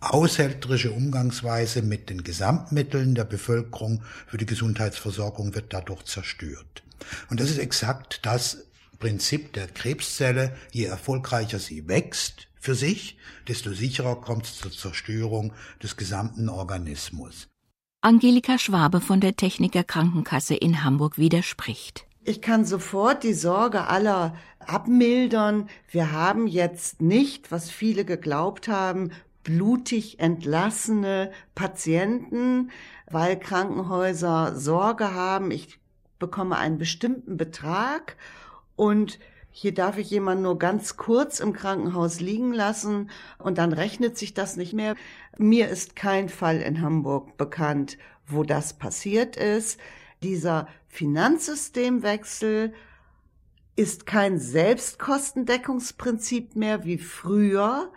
aushälterische 0.00 0.92
Umgangsweise 0.92 1.82
mit 1.82 2.10
den 2.10 2.22
Gesamtmitteln 2.22 3.14
der 3.14 3.24
Bevölkerung 3.24 4.02
für 4.26 4.36
die 4.36 4.46
Gesundheitsversorgung 4.46 5.54
wird 5.54 5.72
dadurch 5.72 6.04
zerstört. 6.04 6.82
Und 7.30 7.40
das 7.40 7.50
ist 7.50 7.58
exakt 7.58 8.20
das 8.24 8.66
Prinzip 8.98 9.52
der 9.52 9.66
Krebszelle. 9.66 10.56
Je 10.72 10.84
erfolgreicher 10.84 11.58
sie 11.58 11.88
wächst 11.88 12.48
für 12.58 12.74
sich, 12.74 13.18
desto 13.48 13.72
sicherer 13.72 14.16
kommt 14.16 14.46
es 14.46 14.58
zur 14.58 14.72
Zerstörung 14.72 15.52
des 15.82 15.96
gesamten 15.96 16.48
Organismus. 16.48 17.48
Angelika 18.00 18.58
Schwabe 18.58 19.00
von 19.00 19.20
der 19.20 19.36
Techniker 19.36 19.84
Krankenkasse 19.84 20.54
in 20.54 20.84
Hamburg 20.84 21.18
widerspricht. 21.18 22.06
Ich 22.24 22.42
kann 22.42 22.64
sofort 22.64 23.22
die 23.22 23.34
Sorge 23.34 23.84
aller 23.84 24.36
abmildern. 24.58 25.68
Wir 25.90 26.12
haben 26.12 26.46
jetzt 26.48 27.00
nicht, 27.00 27.52
was 27.52 27.70
viele 27.70 28.04
geglaubt 28.04 28.68
haben, 28.68 29.12
blutig 29.46 30.18
entlassene 30.18 31.30
Patienten, 31.54 32.72
weil 33.08 33.38
Krankenhäuser 33.38 34.56
Sorge 34.56 35.14
haben, 35.14 35.52
ich 35.52 35.78
bekomme 36.18 36.56
einen 36.56 36.78
bestimmten 36.78 37.36
Betrag 37.36 38.16
und 38.74 39.20
hier 39.50 39.72
darf 39.72 39.98
ich 39.98 40.10
jemanden 40.10 40.42
nur 40.42 40.58
ganz 40.58 40.96
kurz 40.96 41.38
im 41.38 41.52
Krankenhaus 41.52 42.18
liegen 42.18 42.52
lassen 42.52 43.08
und 43.38 43.58
dann 43.58 43.72
rechnet 43.72 44.18
sich 44.18 44.34
das 44.34 44.56
nicht 44.56 44.72
mehr. 44.72 44.96
Mir 45.38 45.68
ist 45.68 45.94
kein 45.94 46.28
Fall 46.28 46.60
in 46.60 46.82
Hamburg 46.82 47.36
bekannt, 47.36 47.98
wo 48.26 48.42
das 48.42 48.72
passiert 48.74 49.36
ist. 49.36 49.78
Dieser 50.24 50.66
Finanzsystemwechsel 50.88 52.74
ist 53.76 54.06
kein 54.06 54.40
Selbstkostendeckungsprinzip 54.40 56.56
mehr 56.56 56.84
wie 56.84 56.98
früher, 56.98 57.92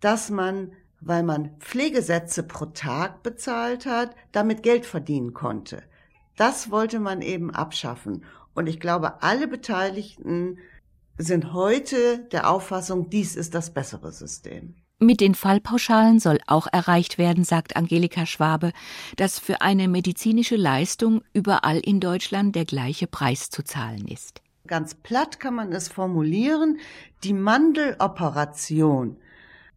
dass 0.00 0.30
man, 0.30 0.72
weil 1.06 1.22
man 1.22 1.50
Pflegesätze 1.60 2.42
pro 2.42 2.66
Tag 2.66 3.22
bezahlt 3.22 3.86
hat, 3.86 4.14
damit 4.32 4.64
Geld 4.64 4.86
verdienen 4.86 5.34
konnte. 5.34 5.82
Das 6.36 6.70
wollte 6.70 6.98
man 6.98 7.22
eben 7.22 7.54
abschaffen. 7.54 8.24
Und 8.54 8.66
ich 8.66 8.80
glaube, 8.80 9.22
alle 9.22 9.46
Beteiligten 9.46 10.58
sind 11.16 11.52
heute 11.52 12.26
der 12.32 12.50
Auffassung, 12.50 13.08
dies 13.08 13.36
ist 13.36 13.54
das 13.54 13.72
bessere 13.72 14.10
System. 14.10 14.74
Mit 14.98 15.20
den 15.20 15.34
Fallpauschalen 15.34 16.18
soll 16.18 16.40
auch 16.46 16.66
erreicht 16.72 17.18
werden, 17.18 17.44
sagt 17.44 17.76
Angelika 17.76 18.26
Schwabe, 18.26 18.72
dass 19.16 19.38
für 19.38 19.60
eine 19.60 19.88
medizinische 19.88 20.56
Leistung 20.56 21.22
überall 21.32 21.78
in 21.78 22.00
Deutschland 22.00 22.56
der 22.56 22.64
gleiche 22.64 23.06
Preis 23.06 23.50
zu 23.50 23.62
zahlen 23.62 24.08
ist. 24.08 24.40
Ganz 24.66 24.94
platt 24.94 25.38
kann 25.38 25.54
man 25.54 25.72
es 25.72 25.88
formulieren, 25.88 26.78
die 27.22 27.34
Mandeloperation 27.34 29.18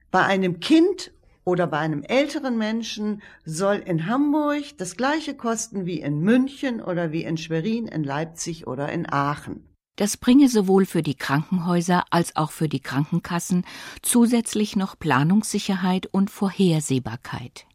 bei 0.09 0.23
einem 0.23 0.59
Kind 0.59 1.11
oder 1.49 1.65
bei 1.65 1.79
einem 1.79 2.03
älteren 2.03 2.57
Menschen 2.57 3.23
soll 3.43 3.77
in 3.77 4.05
Hamburg 4.05 4.77
das 4.77 4.95
gleiche 4.95 5.33
kosten 5.33 5.87
wie 5.87 5.99
in 5.99 6.19
München 6.19 6.79
oder 6.79 7.11
wie 7.11 7.23
in 7.23 7.37
Schwerin, 7.37 7.87
in 7.87 8.03
Leipzig 8.03 8.67
oder 8.67 8.91
in 8.91 9.11
Aachen. 9.11 9.65
Das 9.95 10.15
bringe 10.15 10.47
sowohl 10.47 10.85
für 10.85 11.01
die 11.01 11.15
Krankenhäuser 11.15 12.05
als 12.11 12.35
auch 12.35 12.51
für 12.51 12.69
die 12.69 12.79
Krankenkassen 12.79 13.65
zusätzlich 14.03 14.75
noch 14.75 14.97
Planungssicherheit 14.97 16.05
und 16.05 16.29
Vorhersehbarkeit. 16.29 17.65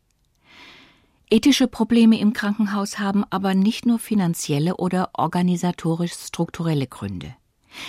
Ethische 1.29 1.67
Probleme 1.67 2.19
im 2.21 2.33
Krankenhaus 2.33 3.01
haben 3.01 3.25
aber 3.29 3.55
nicht 3.55 3.87
nur 3.87 3.99
finanzielle 3.99 4.77
oder 4.77 5.11
organisatorisch-strukturelle 5.15 6.87
Gründe. 6.87 7.35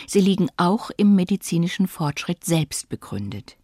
Sie 0.07 0.19
liegen 0.19 0.49
auch 0.57 0.89
im 0.97 1.13
medizinischen 1.13 1.87
Fortschritt 1.87 2.43
selbst 2.43 2.89
begründet. 2.89 3.55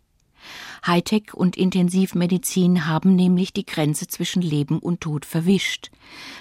Hightech 0.86 1.34
und 1.34 1.58
Intensivmedizin 1.58 2.88
haben 2.88 3.16
nämlich 3.16 3.54
die 3.54 3.66
Grenze 3.66 4.08
zwischen 4.08 4.42
Leben 4.42 4.80
und 4.80 5.02
Tod 5.02 5.26
verwischt. 5.26 5.92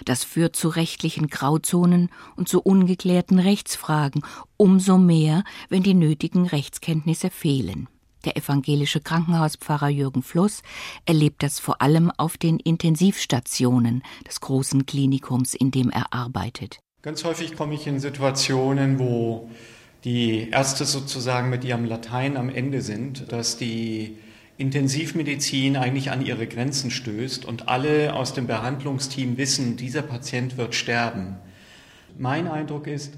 Das 0.04 0.24
führt 0.24 0.56
zu 0.56 0.68
rechtlichen 0.68 1.28
Grauzonen 1.28 2.10
und 2.36 2.48
zu 2.48 2.60
ungeklärten 2.60 3.38
Rechtsfragen, 3.38 4.22
umso 4.56 4.98
mehr, 4.98 5.44
wenn 5.68 5.82
die 5.82 5.94
nötigen 5.94 6.46
Rechtskenntnisse 6.46 7.30
fehlen. 7.30 7.88
Der 8.24 8.36
evangelische 8.36 9.00
Krankenhauspfarrer 9.00 9.88
Jürgen 9.88 10.22
Fluss 10.22 10.62
erlebt 11.06 11.42
das 11.42 11.58
vor 11.58 11.80
allem 11.80 12.10
auf 12.10 12.36
den 12.36 12.58
Intensivstationen 12.58 14.02
des 14.26 14.40
großen 14.40 14.84
Klinikums, 14.84 15.54
in 15.54 15.70
dem 15.70 15.90
er 15.90 16.12
arbeitet. 16.12 16.80
Ganz 17.02 17.24
häufig 17.24 17.56
komme 17.56 17.74
ich 17.74 17.86
in 17.86 17.98
Situationen, 17.98 18.98
wo 18.98 19.48
die 20.04 20.50
Ärzte 20.50 20.84
sozusagen 20.84 21.50
mit 21.50 21.64
ihrem 21.64 21.84
Latein 21.84 22.36
am 22.36 22.48
Ende 22.48 22.80
sind, 22.80 23.30
dass 23.32 23.56
die 23.56 24.16
Intensivmedizin 24.56 25.76
eigentlich 25.76 26.10
an 26.10 26.24
ihre 26.24 26.46
Grenzen 26.46 26.90
stößt 26.90 27.44
und 27.44 27.68
alle 27.68 28.14
aus 28.14 28.34
dem 28.34 28.46
Behandlungsteam 28.46 29.36
wissen, 29.38 29.76
dieser 29.76 30.02
Patient 30.02 30.56
wird 30.56 30.74
sterben. 30.74 31.36
Mein 32.18 32.46
Eindruck 32.46 32.86
ist, 32.86 33.14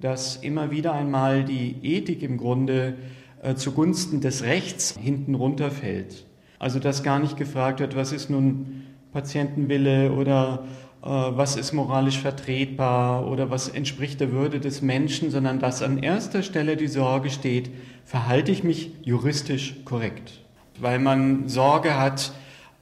dass 0.00 0.36
immer 0.36 0.70
wieder 0.70 0.92
einmal 0.92 1.44
die 1.44 1.76
Ethik 1.82 2.22
im 2.22 2.36
Grunde 2.36 2.94
äh, 3.42 3.54
zugunsten 3.54 4.20
des 4.20 4.42
Rechts 4.42 4.96
hinten 5.00 5.34
runterfällt. 5.34 6.26
Also 6.58 6.78
dass 6.78 7.02
gar 7.02 7.18
nicht 7.18 7.36
gefragt 7.36 7.80
wird, 7.80 7.96
was 7.96 8.12
ist 8.12 8.30
nun 8.30 8.84
Patientenwille 9.12 10.12
oder 10.12 10.64
was 11.06 11.56
ist 11.56 11.72
moralisch 11.74 12.18
vertretbar 12.18 13.28
oder 13.28 13.50
was 13.50 13.68
entspricht 13.68 14.20
der 14.20 14.32
Würde 14.32 14.58
des 14.58 14.80
Menschen, 14.80 15.30
sondern 15.30 15.58
dass 15.58 15.82
an 15.82 15.98
erster 15.98 16.42
Stelle 16.42 16.78
die 16.78 16.86
Sorge 16.86 17.28
steht, 17.28 17.70
verhalte 18.06 18.50
ich 18.50 18.64
mich 18.64 18.92
juristisch 19.02 19.74
korrekt. 19.84 20.40
Weil 20.80 20.98
man 20.98 21.46
Sorge 21.48 21.98
hat, 21.98 22.32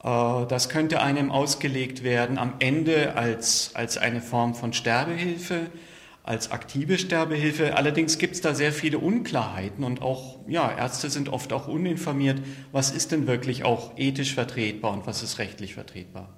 äh, 0.03 0.45
das 0.47 0.69
könnte 0.69 1.01
einem 1.01 1.31
ausgelegt 1.31 2.05
werden 2.05 2.37
am 2.37 2.53
Ende 2.59 3.17
als, 3.17 3.71
als 3.73 3.97
eine 3.97 4.21
Form 4.21 4.55
von 4.55 4.71
Sterbehilfe, 4.71 5.67
als 6.23 6.49
aktive 6.51 6.97
Sterbehilfe. 6.97 7.75
Allerdings 7.75 8.19
gibt 8.19 8.35
es 8.35 8.41
da 8.41 8.55
sehr 8.55 8.71
viele 8.71 8.99
Unklarheiten 8.99 9.83
und 9.83 10.01
auch 10.01 10.39
ja, 10.47 10.71
Ärzte 10.71 11.09
sind 11.09 11.27
oft 11.27 11.51
auch 11.51 11.67
uninformiert, 11.67 12.41
was 12.71 12.91
ist 12.91 13.11
denn 13.11 13.27
wirklich 13.27 13.65
auch 13.65 13.97
ethisch 13.97 14.33
vertretbar 14.33 14.93
und 14.93 15.05
was 15.05 15.23
ist 15.23 15.39
rechtlich 15.39 15.73
vertretbar. 15.73 16.29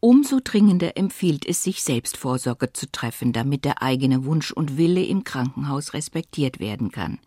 Umso 0.00 0.40
dringender 0.42 0.96
empfiehlt 0.96 1.46
es 1.46 1.62
sich, 1.62 1.82
Selbstvorsorge 1.82 2.72
zu 2.72 2.90
treffen, 2.90 3.34
damit 3.34 3.66
der 3.66 3.82
eigene 3.82 4.24
Wunsch 4.24 4.50
und 4.50 4.78
Wille 4.78 5.04
im 5.04 5.24
Krankenhaus 5.24 5.92
respektiert 5.92 6.58
werden 6.58 6.90
kann. 6.90 7.18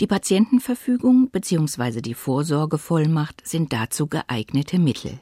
Die 0.00 0.06
Patientenverfügung 0.06 1.30
bzw. 1.30 2.02
die 2.02 2.12
Vorsorgevollmacht 2.12 3.46
sind 3.46 3.72
dazu 3.72 4.06
geeignete 4.06 4.78
Mittel. 4.78 5.18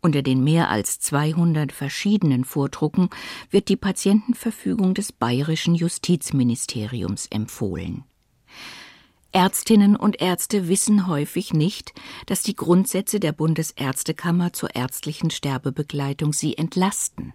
Unter 0.00 0.22
den 0.22 0.42
mehr 0.42 0.70
als 0.70 0.98
200 0.98 1.70
verschiedenen 1.70 2.44
Vordrucken 2.44 3.10
wird 3.50 3.68
die 3.68 3.76
Patientenverfügung 3.76 4.94
des 4.94 5.12
bayerischen 5.12 5.76
Justizministeriums 5.76 7.26
empfohlen. 7.26 8.02
Ärztinnen 9.32 9.94
und 9.94 10.22
Ärzte 10.22 10.68
wissen 10.68 11.06
häufig 11.06 11.52
nicht, 11.52 11.92
dass 12.26 12.42
die 12.42 12.56
Grundsätze 12.56 13.20
der 13.20 13.32
Bundesärztekammer 13.32 14.54
zur 14.54 14.74
ärztlichen 14.74 15.30
Sterbebegleitung 15.30 16.32
sie 16.32 16.56
entlasten. 16.56 17.34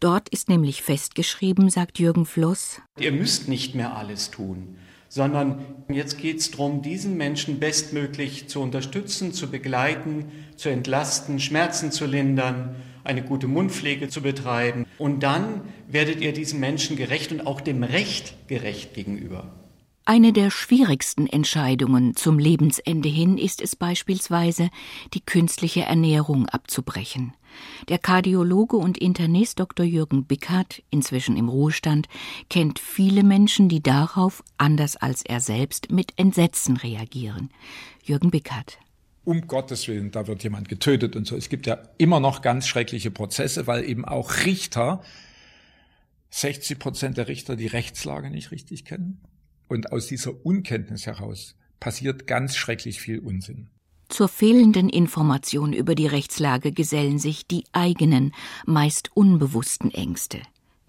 Dort 0.00 0.28
ist 0.28 0.50
nämlich 0.50 0.82
festgeschrieben, 0.82 1.70
sagt 1.70 1.98
Jürgen 1.98 2.26
Fluss, 2.26 2.82
Ihr 2.98 3.12
müsst 3.12 3.48
nicht 3.48 3.74
mehr 3.74 3.96
alles 3.96 4.30
tun, 4.30 4.76
sondern 5.08 5.64
jetzt 5.88 6.18
geht 6.18 6.40
es 6.40 6.50
darum, 6.50 6.82
diesen 6.82 7.16
Menschen 7.16 7.58
bestmöglich 7.60 8.48
zu 8.48 8.60
unterstützen, 8.60 9.32
zu 9.32 9.50
begleiten, 9.50 10.30
zu 10.56 10.68
entlasten, 10.68 11.40
Schmerzen 11.40 11.92
zu 11.92 12.04
lindern 12.04 12.76
eine 13.04 13.22
gute 13.22 13.48
Mundpflege 13.48 14.08
zu 14.08 14.22
betreiben. 14.22 14.86
Und 14.98 15.22
dann 15.22 15.62
werdet 15.88 16.20
ihr 16.20 16.32
diesen 16.32 16.60
Menschen 16.60 16.96
gerecht 16.96 17.32
und 17.32 17.46
auch 17.46 17.60
dem 17.60 17.82
Recht 17.82 18.48
gerecht 18.48 18.94
gegenüber. 18.94 19.50
Eine 20.04 20.32
der 20.32 20.50
schwierigsten 20.50 21.28
Entscheidungen 21.28 22.16
zum 22.16 22.40
Lebensende 22.40 23.08
hin 23.08 23.38
ist 23.38 23.62
es 23.62 23.76
beispielsweise, 23.76 24.68
die 25.14 25.20
künstliche 25.20 25.82
Ernährung 25.82 26.48
abzubrechen. 26.48 27.34
Der 27.88 27.98
Kardiologe 27.98 28.76
und 28.76 28.98
Internist 28.98 29.60
Dr. 29.60 29.86
Jürgen 29.86 30.24
Bickert, 30.24 30.82
inzwischen 30.90 31.36
im 31.36 31.48
Ruhestand, 31.48 32.08
kennt 32.50 32.80
viele 32.80 33.22
Menschen, 33.22 33.68
die 33.68 33.80
darauf, 33.80 34.42
anders 34.58 34.96
als 34.96 35.22
er 35.24 35.38
selbst, 35.38 35.92
mit 35.92 36.14
Entsetzen 36.16 36.76
reagieren. 36.76 37.50
Jürgen 38.02 38.32
Bickert. 38.32 38.78
Um 39.22 39.46
Gottes 39.46 39.86
Willen, 39.86 40.10
da 40.10 40.26
wird 40.26 40.42
jemand 40.42 40.68
getötet 40.68 41.14
und 41.14 41.28
so. 41.28 41.36
Es 41.36 41.48
gibt 41.48 41.68
ja 41.68 41.78
immer 41.96 42.18
noch 42.18 42.42
ganz 42.42 42.66
schreckliche 42.66 43.12
Prozesse, 43.12 43.68
weil 43.68 43.88
eben 43.88 44.04
auch 44.04 44.44
Richter, 44.46 45.00
60 46.30 46.80
Prozent 46.80 47.18
der 47.18 47.28
Richter 47.28 47.54
die 47.54 47.68
Rechtslage 47.68 48.30
nicht 48.30 48.50
richtig 48.50 48.84
kennen 48.84 49.20
und 49.72 49.90
aus 49.90 50.06
dieser 50.06 50.44
Unkenntnis 50.44 51.06
heraus 51.06 51.56
passiert 51.80 52.26
ganz 52.26 52.54
schrecklich 52.54 53.00
viel 53.00 53.18
Unsinn. 53.18 53.70
Zur 54.10 54.28
fehlenden 54.28 54.90
Information 54.90 55.72
über 55.72 55.94
die 55.94 56.06
Rechtslage 56.06 56.72
gesellen 56.72 57.18
sich 57.18 57.46
die 57.46 57.64
eigenen, 57.72 58.34
meist 58.66 59.16
unbewussten 59.16 59.90
Ängste. 59.90 60.42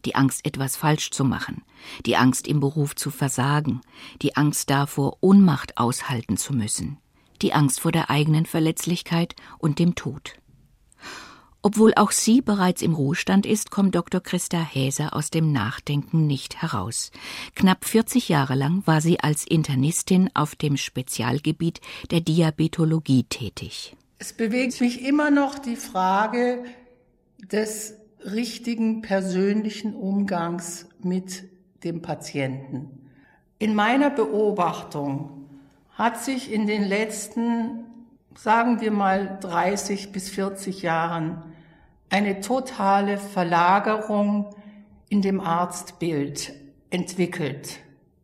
Die 0.04 0.16
Angst, 0.16 0.46
etwas 0.46 0.76
falsch 0.76 1.12
zu 1.12 1.24
machen, 1.24 1.62
die 2.06 2.18
Angst, 2.18 2.46
im 2.46 2.60
Beruf 2.60 2.94
zu 2.94 3.10
versagen, 3.10 3.80
die 4.22 4.36
Angst 4.36 4.70
davor, 4.70 5.18
Ohnmacht 5.22 5.78
aushalten 5.78 6.36
zu 6.36 6.54
müssen, 6.54 6.98
die 7.42 7.54
Angst 7.54 7.80
vor 7.80 7.94
der 7.94 8.10
eigenen 8.10 8.46
Verletzlichkeit 8.46 9.34
und 9.60 9.80
dem 9.80 9.96
Tod. 9.96 10.34
Obwohl 11.66 11.94
auch 11.96 12.12
sie 12.12 12.42
bereits 12.42 12.82
im 12.82 12.94
Ruhestand 12.94 13.46
ist, 13.46 13.72
kommt 13.72 13.96
Dr. 13.96 14.20
Christa 14.20 14.60
Häser 14.60 15.16
aus 15.16 15.30
dem 15.30 15.54
Nachdenken 15.54 16.28
nicht 16.28 16.62
heraus. 16.62 17.10
Knapp 17.56 17.86
40 17.86 18.28
Jahre 18.28 18.56
lang 18.56 18.84
war 18.86 19.00
sie 19.00 19.22
als 19.22 19.48
Internistin 19.48 20.30
auf 20.34 20.56
dem 20.56 20.76
Spezialgebiet 20.76 21.80
der 22.12 22.20
Diabetologie 22.20 23.24
tätig. 23.24 23.96
Es 24.20 24.34
bewegt 24.34 24.82
mich 24.82 25.06
immer 25.06 25.32
noch 25.32 25.58
die 25.58 25.78
Frage 25.78 26.66
des 27.40 27.94
richtigen 28.26 29.02
persönlichen 29.02 29.96
Umgangs 29.96 30.88
mit 31.02 31.46
dem 31.86 32.02
Patienten. 32.02 33.10
In 33.58 33.74
meiner 33.74 34.10
Beobachtung 34.10 35.48
hat 35.94 36.22
sich 36.22 36.52
in 36.52 36.68
den 36.68 36.84
letzten, 36.84 37.86
sagen 38.36 38.82
wir 38.82 38.92
mal, 38.92 39.38
30 39.40 40.12
bis 40.12 40.28
40 40.28 40.82
Jahren 40.82 41.53
eine 42.14 42.42
totale 42.42 43.18
Verlagerung 43.18 44.56
in 45.10 45.24
dem 45.24 45.42
Arztbild 45.42 46.54
entwickelt. 46.92 47.80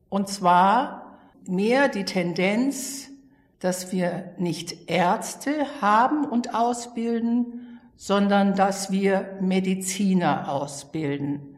Und 0.10 0.28
zwar 0.28 1.17
mehr 1.47 1.88
die 1.88 2.06
Tendenz, 2.06 3.10
dass 3.58 3.91
wir 3.91 4.36
nicht 4.38 4.91
Ärzte 4.91 5.65
haben 5.82 6.23
und 6.23 6.54
ausbilden, 6.54 7.80
sondern 7.95 8.54
dass 8.54 8.91
wir 8.91 9.39
Mediziner 9.41 10.54
ausbilden. 10.54 11.58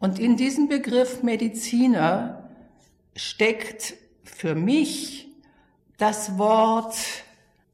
Und 0.00 0.18
in 0.18 0.36
diesem 0.36 0.66
Begriff 0.66 1.22
Mediziner 1.22 2.50
steckt 3.14 3.94
für 4.24 4.56
mich 4.56 5.28
das 5.96 6.38
Wort 6.38 6.96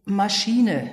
Maschine 0.04 0.90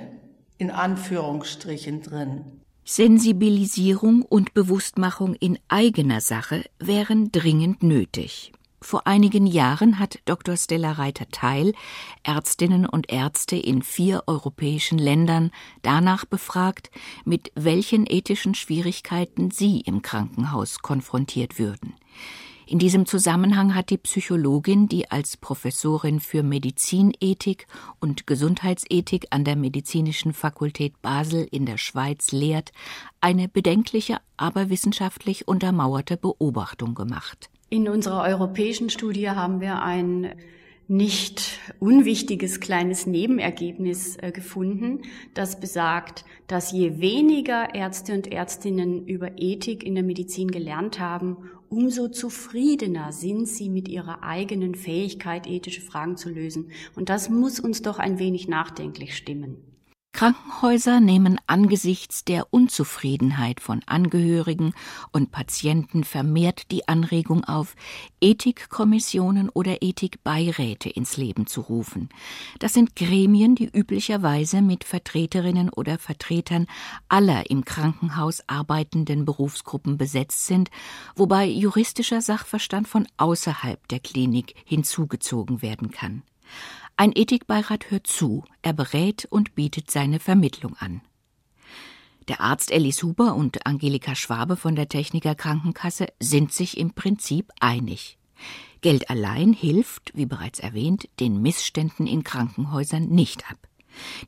in 0.56 0.70
Anführungsstrichen 0.70 2.00
drin. 2.00 2.51
Sensibilisierung 2.84 4.22
und 4.22 4.54
Bewusstmachung 4.54 5.34
in 5.34 5.58
eigener 5.68 6.20
Sache 6.20 6.64
wären 6.80 7.30
dringend 7.30 7.82
nötig. 7.82 8.52
Vor 8.80 9.06
einigen 9.06 9.46
Jahren 9.46 10.00
hat 10.00 10.18
Dr. 10.24 10.56
Stella 10.56 10.90
Reiter 10.90 11.28
Teil 11.30 11.74
Ärztinnen 12.24 12.84
und 12.84 13.12
Ärzte 13.12 13.54
in 13.54 13.82
vier 13.82 14.24
europäischen 14.26 14.98
Ländern 14.98 15.52
danach 15.82 16.24
befragt, 16.24 16.90
mit 17.24 17.52
welchen 17.54 18.04
ethischen 18.08 18.56
Schwierigkeiten 18.56 19.52
sie 19.52 19.80
im 19.82 20.02
Krankenhaus 20.02 20.80
konfrontiert 20.80 21.60
würden. 21.60 21.94
In 22.66 22.78
diesem 22.78 23.06
Zusammenhang 23.06 23.74
hat 23.74 23.90
die 23.90 23.98
Psychologin, 23.98 24.88
die 24.88 25.10
als 25.10 25.36
Professorin 25.36 26.20
für 26.20 26.42
Medizinethik 26.42 27.66
und 28.00 28.26
Gesundheitsethik 28.26 29.26
an 29.30 29.44
der 29.44 29.56
Medizinischen 29.56 30.32
Fakultät 30.32 31.00
Basel 31.02 31.46
in 31.50 31.66
der 31.66 31.78
Schweiz 31.78 32.30
lehrt, 32.30 32.72
eine 33.20 33.48
bedenkliche, 33.48 34.18
aber 34.36 34.70
wissenschaftlich 34.70 35.48
untermauerte 35.48 36.16
Beobachtung 36.16 36.94
gemacht. 36.94 37.50
In 37.68 37.88
unserer 37.88 38.22
europäischen 38.22 38.90
Studie 38.90 39.30
haben 39.30 39.60
wir 39.60 39.82
ein 39.82 40.34
nicht 40.88 41.58
unwichtiges 41.78 42.60
kleines 42.60 43.06
Nebenergebnis 43.06 44.16
äh, 44.16 44.30
gefunden, 44.30 45.00
das 45.32 45.58
besagt, 45.58 46.24
dass 46.48 46.72
je 46.72 47.00
weniger 47.00 47.74
Ärzte 47.74 48.12
und 48.12 48.30
Ärztinnen 48.30 49.06
über 49.06 49.38
Ethik 49.38 49.84
in 49.84 49.94
der 49.94 50.04
Medizin 50.04 50.50
gelernt 50.50 51.00
haben, 51.00 51.38
umso 51.72 52.08
zufriedener 52.08 53.12
sind 53.12 53.48
sie 53.48 53.70
mit 53.70 53.88
ihrer 53.88 54.22
eigenen 54.22 54.74
Fähigkeit, 54.74 55.46
ethische 55.46 55.80
Fragen 55.80 56.18
zu 56.18 56.28
lösen. 56.28 56.70
Und 56.94 57.08
das 57.08 57.30
muss 57.30 57.60
uns 57.60 57.80
doch 57.80 57.98
ein 57.98 58.18
wenig 58.18 58.46
nachdenklich 58.46 59.16
stimmen. 59.16 59.71
Krankenhäuser 60.12 61.00
nehmen 61.00 61.40
angesichts 61.46 62.22
der 62.22 62.52
Unzufriedenheit 62.52 63.60
von 63.60 63.80
Angehörigen 63.86 64.74
und 65.10 65.32
Patienten 65.32 66.04
vermehrt 66.04 66.70
die 66.70 66.86
Anregung 66.86 67.44
auf, 67.44 67.74
Ethikkommissionen 68.20 69.48
oder 69.48 69.80
Ethikbeiräte 69.80 70.90
ins 70.90 71.16
Leben 71.16 71.46
zu 71.46 71.62
rufen. 71.62 72.10
Das 72.58 72.74
sind 72.74 72.94
Gremien, 72.94 73.54
die 73.54 73.70
üblicherweise 73.72 74.60
mit 74.60 74.84
Vertreterinnen 74.84 75.70
oder 75.70 75.98
Vertretern 75.98 76.66
aller 77.08 77.48
im 77.50 77.64
Krankenhaus 77.64 78.42
arbeitenden 78.46 79.24
Berufsgruppen 79.24 79.96
besetzt 79.96 80.46
sind, 80.46 80.70
wobei 81.16 81.46
juristischer 81.46 82.20
Sachverstand 82.20 82.86
von 82.86 83.08
außerhalb 83.16 83.88
der 83.88 84.00
Klinik 84.00 84.54
hinzugezogen 84.66 85.62
werden 85.62 85.90
kann. 85.90 86.22
Ein 86.96 87.12
Ethikbeirat 87.14 87.90
hört 87.90 88.06
zu, 88.06 88.44
er 88.62 88.72
berät 88.72 89.26
und 89.30 89.54
bietet 89.54 89.90
seine 89.90 90.20
Vermittlung 90.20 90.76
an. 90.76 91.00
Der 92.28 92.40
Arzt 92.40 92.70
Ellis 92.70 93.02
Huber 93.02 93.34
und 93.34 93.66
Angelika 93.66 94.14
Schwabe 94.14 94.56
von 94.56 94.76
der 94.76 94.88
Techniker 94.88 95.34
Krankenkasse 95.34 96.06
sind 96.20 96.52
sich 96.52 96.78
im 96.78 96.92
Prinzip 96.92 97.50
einig. 97.58 98.18
Geld 98.80 99.10
allein 99.10 99.52
hilft, 99.52 100.12
wie 100.14 100.26
bereits 100.26 100.60
erwähnt, 100.60 101.08
den 101.20 101.42
Missständen 101.42 102.06
in 102.06 102.24
Krankenhäusern 102.24 103.08
nicht 103.08 103.50
ab. 103.50 103.58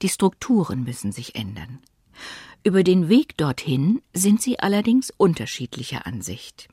Die 0.02 0.08
Strukturen 0.08 0.84
müssen 0.84 1.12
sich 1.12 1.34
ändern. 1.34 1.78
Über 2.62 2.82
den 2.82 3.08
Weg 3.08 3.36
dorthin 3.36 4.00
sind 4.12 4.40
sie 4.40 4.58
allerdings 4.58 5.12
unterschiedlicher 5.16 6.06
Ansicht. 6.06 6.68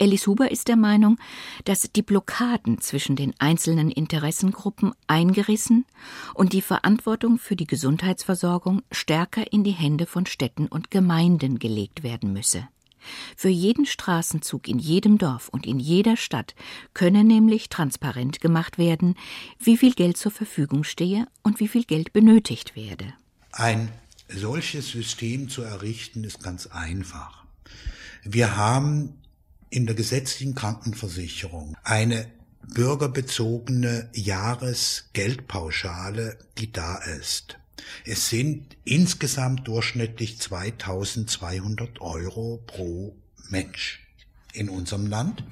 Alice 0.00 0.26
Huber 0.26 0.50
ist 0.50 0.68
der 0.68 0.76
Meinung, 0.76 1.18
dass 1.64 1.90
die 1.92 2.02
Blockaden 2.02 2.80
zwischen 2.80 3.16
den 3.16 3.34
einzelnen 3.38 3.90
Interessengruppen 3.90 4.92
eingerissen 5.06 5.84
und 6.34 6.52
die 6.52 6.62
Verantwortung 6.62 7.38
für 7.38 7.56
die 7.56 7.66
Gesundheitsversorgung 7.66 8.82
stärker 8.90 9.52
in 9.52 9.64
die 9.64 9.70
Hände 9.70 10.06
von 10.06 10.26
Städten 10.26 10.66
und 10.66 10.90
Gemeinden 10.90 11.58
gelegt 11.58 12.02
werden 12.02 12.32
müsse. 12.32 12.68
Für 13.36 13.48
jeden 13.48 13.86
Straßenzug 13.86 14.68
in 14.68 14.78
jedem 14.78 15.18
Dorf 15.18 15.48
und 15.48 15.66
in 15.66 15.78
jeder 15.78 16.16
Stadt 16.16 16.54
könne 16.94 17.24
nämlich 17.24 17.68
transparent 17.68 18.40
gemacht 18.40 18.78
werden, 18.78 19.16
wie 19.58 19.76
viel 19.76 19.92
Geld 19.92 20.16
zur 20.16 20.32
Verfügung 20.32 20.84
stehe 20.84 21.26
und 21.42 21.60
wie 21.60 21.68
viel 21.68 21.84
Geld 21.84 22.12
benötigt 22.12 22.76
werde. 22.76 23.12
Ein 23.50 23.90
solches 24.28 24.88
System 24.88 25.48
zu 25.48 25.62
errichten 25.62 26.24
ist 26.24 26.42
ganz 26.42 26.66
einfach. 26.66 27.44
Wir 28.24 28.56
haben 28.56 29.14
in 29.72 29.86
der 29.86 29.96
gesetzlichen 29.96 30.54
Krankenversicherung 30.54 31.76
eine 31.82 32.26
bürgerbezogene 32.74 34.10
Jahresgeldpauschale, 34.12 36.36
die 36.58 36.70
da 36.70 36.98
ist. 36.98 37.58
Es 38.04 38.28
sind 38.28 38.76
insgesamt 38.84 39.66
durchschnittlich 39.66 40.38
2200 40.38 42.02
Euro 42.02 42.62
pro 42.66 43.16
Mensch 43.48 44.06
in 44.52 44.68
unserem 44.68 45.06
Land. 45.06 45.42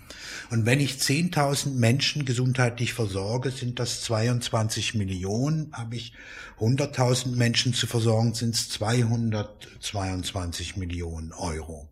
Und 0.51 0.67
wenn 0.67 0.81
ich 0.81 0.97
10.000 0.97 1.71
Menschen 1.71 2.27
gesundheitlich 2.27 2.93
versorge, 2.93 3.51
sind 3.51 3.79
das 3.79 4.03
22 4.03 4.95
Millionen. 4.95 5.73
Habe 5.73 5.97
ich 5.97 6.13
100.000 6.59 7.37
Menschen 7.37 7.73
zu 7.73 7.87
versorgen, 7.87 8.35
sind 8.35 8.55
es 8.55 8.69
222 8.69 10.77
Millionen 10.77 11.33
Euro. 11.33 11.89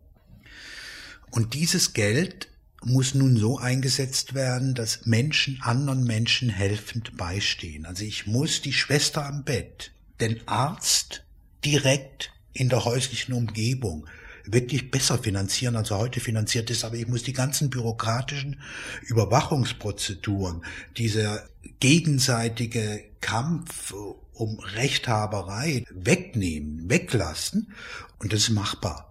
Und 1.31 1.53
dieses 1.53 1.93
Geld 1.93 2.49
muss 2.83 3.13
nun 3.13 3.37
so 3.37 3.57
eingesetzt 3.57 4.33
werden, 4.33 4.73
dass 4.73 5.05
Menschen 5.05 5.59
anderen 5.61 6.03
Menschen 6.03 6.49
helfend 6.49 7.17
beistehen. 7.17 7.85
Also 7.85 8.03
ich 8.03 8.25
muss 8.25 8.61
die 8.61 8.73
Schwester 8.73 9.25
am 9.25 9.43
Bett, 9.43 9.91
den 10.21 10.47
Arzt 10.47 11.23
direkt 11.65 12.31
in 12.53 12.69
der 12.69 12.85
häuslichen 12.85 13.33
Umgebung 13.33 14.07
wirklich 14.45 14.89
besser 14.89 15.17
finanzieren, 15.17 15.75
als 15.75 15.91
er 15.91 15.99
heute 15.99 16.19
finanziert 16.19 16.69
ist. 16.69 16.83
Aber 16.83 16.95
ich 16.95 17.07
muss 17.07 17.23
die 17.23 17.33
ganzen 17.33 17.69
bürokratischen 17.69 18.61
Überwachungsprozeduren, 19.03 20.63
dieser 20.97 21.47
gegenseitige 21.79 23.03
Kampf 23.21 23.93
um 24.33 24.59
Rechthaberei 24.59 25.83
wegnehmen, 25.91 26.89
weglassen. 26.89 27.73
Und 28.19 28.33
das 28.33 28.43
ist 28.43 28.49
machbar. 28.51 29.08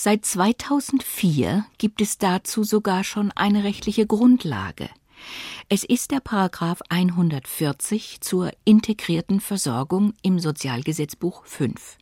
Seit 0.00 0.24
2004 0.24 1.64
gibt 1.76 2.00
es 2.00 2.18
dazu 2.18 2.62
sogar 2.62 3.02
schon 3.02 3.32
eine 3.32 3.64
rechtliche 3.64 4.06
Grundlage. 4.06 4.88
Es 5.68 5.82
ist 5.82 6.12
der 6.12 6.20
Paragraph 6.20 6.82
140 6.88 8.20
zur 8.20 8.52
integrierten 8.64 9.40
Versorgung 9.40 10.14
im 10.22 10.38
Sozialgesetzbuch 10.38 11.44
5. 11.46 11.98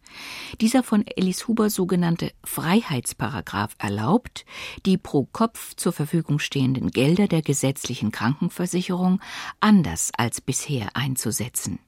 Dieser 0.61 0.83
von 0.83 1.07
Alice 1.17 1.49
Huber 1.49 1.71
sogenannte 1.71 2.33
Freiheitsparagraph 2.45 3.75
erlaubt, 3.79 4.45
die 4.85 4.99
pro 4.99 5.25
Kopf 5.25 5.75
zur 5.75 5.95
Verfügung 5.95 6.39
stehenden 6.39 6.91
Gelder 6.91 7.29
der 7.29 7.41
gesetzlichen 7.41 8.13
Krankenversicherung 8.13 9.23
anders 9.59 10.11
als 10.19 10.43
bisher 10.43 10.91
einzusetzen. 10.93 11.79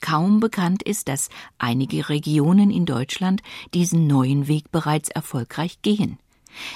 Kaum 0.00 0.40
bekannt 0.40 0.82
ist, 0.82 1.08
dass 1.08 1.28
einige 1.58 2.08
Regionen 2.08 2.70
in 2.70 2.86
Deutschland 2.86 3.42
diesen 3.74 4.06
neuen 4.06 4.48
Weg 4.48 4.70
bereits 4.70 5.08
erfolgreich 5.10 5.82
gehen. 5.82 6.18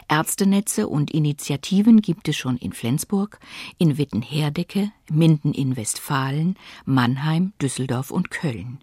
Ärztenetze 0.08 0.88
und 0.88 1.10
Initiativen 1.10 2.00
gibt 2.00 2.28
es 2.28 2.36
schon 2.36 2.56
in 2.56 2.72
Flensburg, 2.72 3.38
in 3.78 3.98
Wittenherdecke, 3.98 4.92
Minden 5.10 5.52
in 5.52 5.76
Westfalen, 5.76 6.56
Mannheim, 6.84 7.52
Düsseldorf 7.60 8.10
und 8.10 8.30
Köln. 8.30 8.78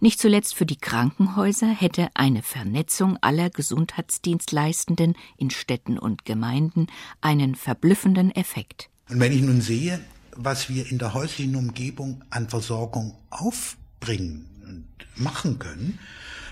Nicht 0.00 0.18
zuletzt 0.18 0.54
für 0.56 0.66
die 0.66 0.76
Krankenhäuser 0.76 1.68
hätte 1.68 2.08
eine 2.14 2.42
Vernetzung 2.42 3.18
aller 3.20 3.50
Gesundheitsdienstleistenden 3.50 5.14
in 5.36 5.50
Städten 5.50 5.96
und 5.96 6.24
Gemeinden 6.24 6.88
einen 7.20 7.54
verblüffenden 7.54 8.32
Effekt. 8.32 8.90
Und 9.08 9.20
wenn 9.20 9.32
ich 9.32 9.42
nun 9.42 9.60
sehe, 9.60 10.00
was 10.36 10.68
wir 10.68 10.90
in 10.90 10.98
der 10.98 11.14
häuslichen 11.14 11.56
Umgebung 11.56 12.24
an 12.30 12.48
Versorgung 12.48 13.16
aufbringen 13.30 14.46
und 14.66 15.22
machen 15.22 15.58
können, 15.58 15.98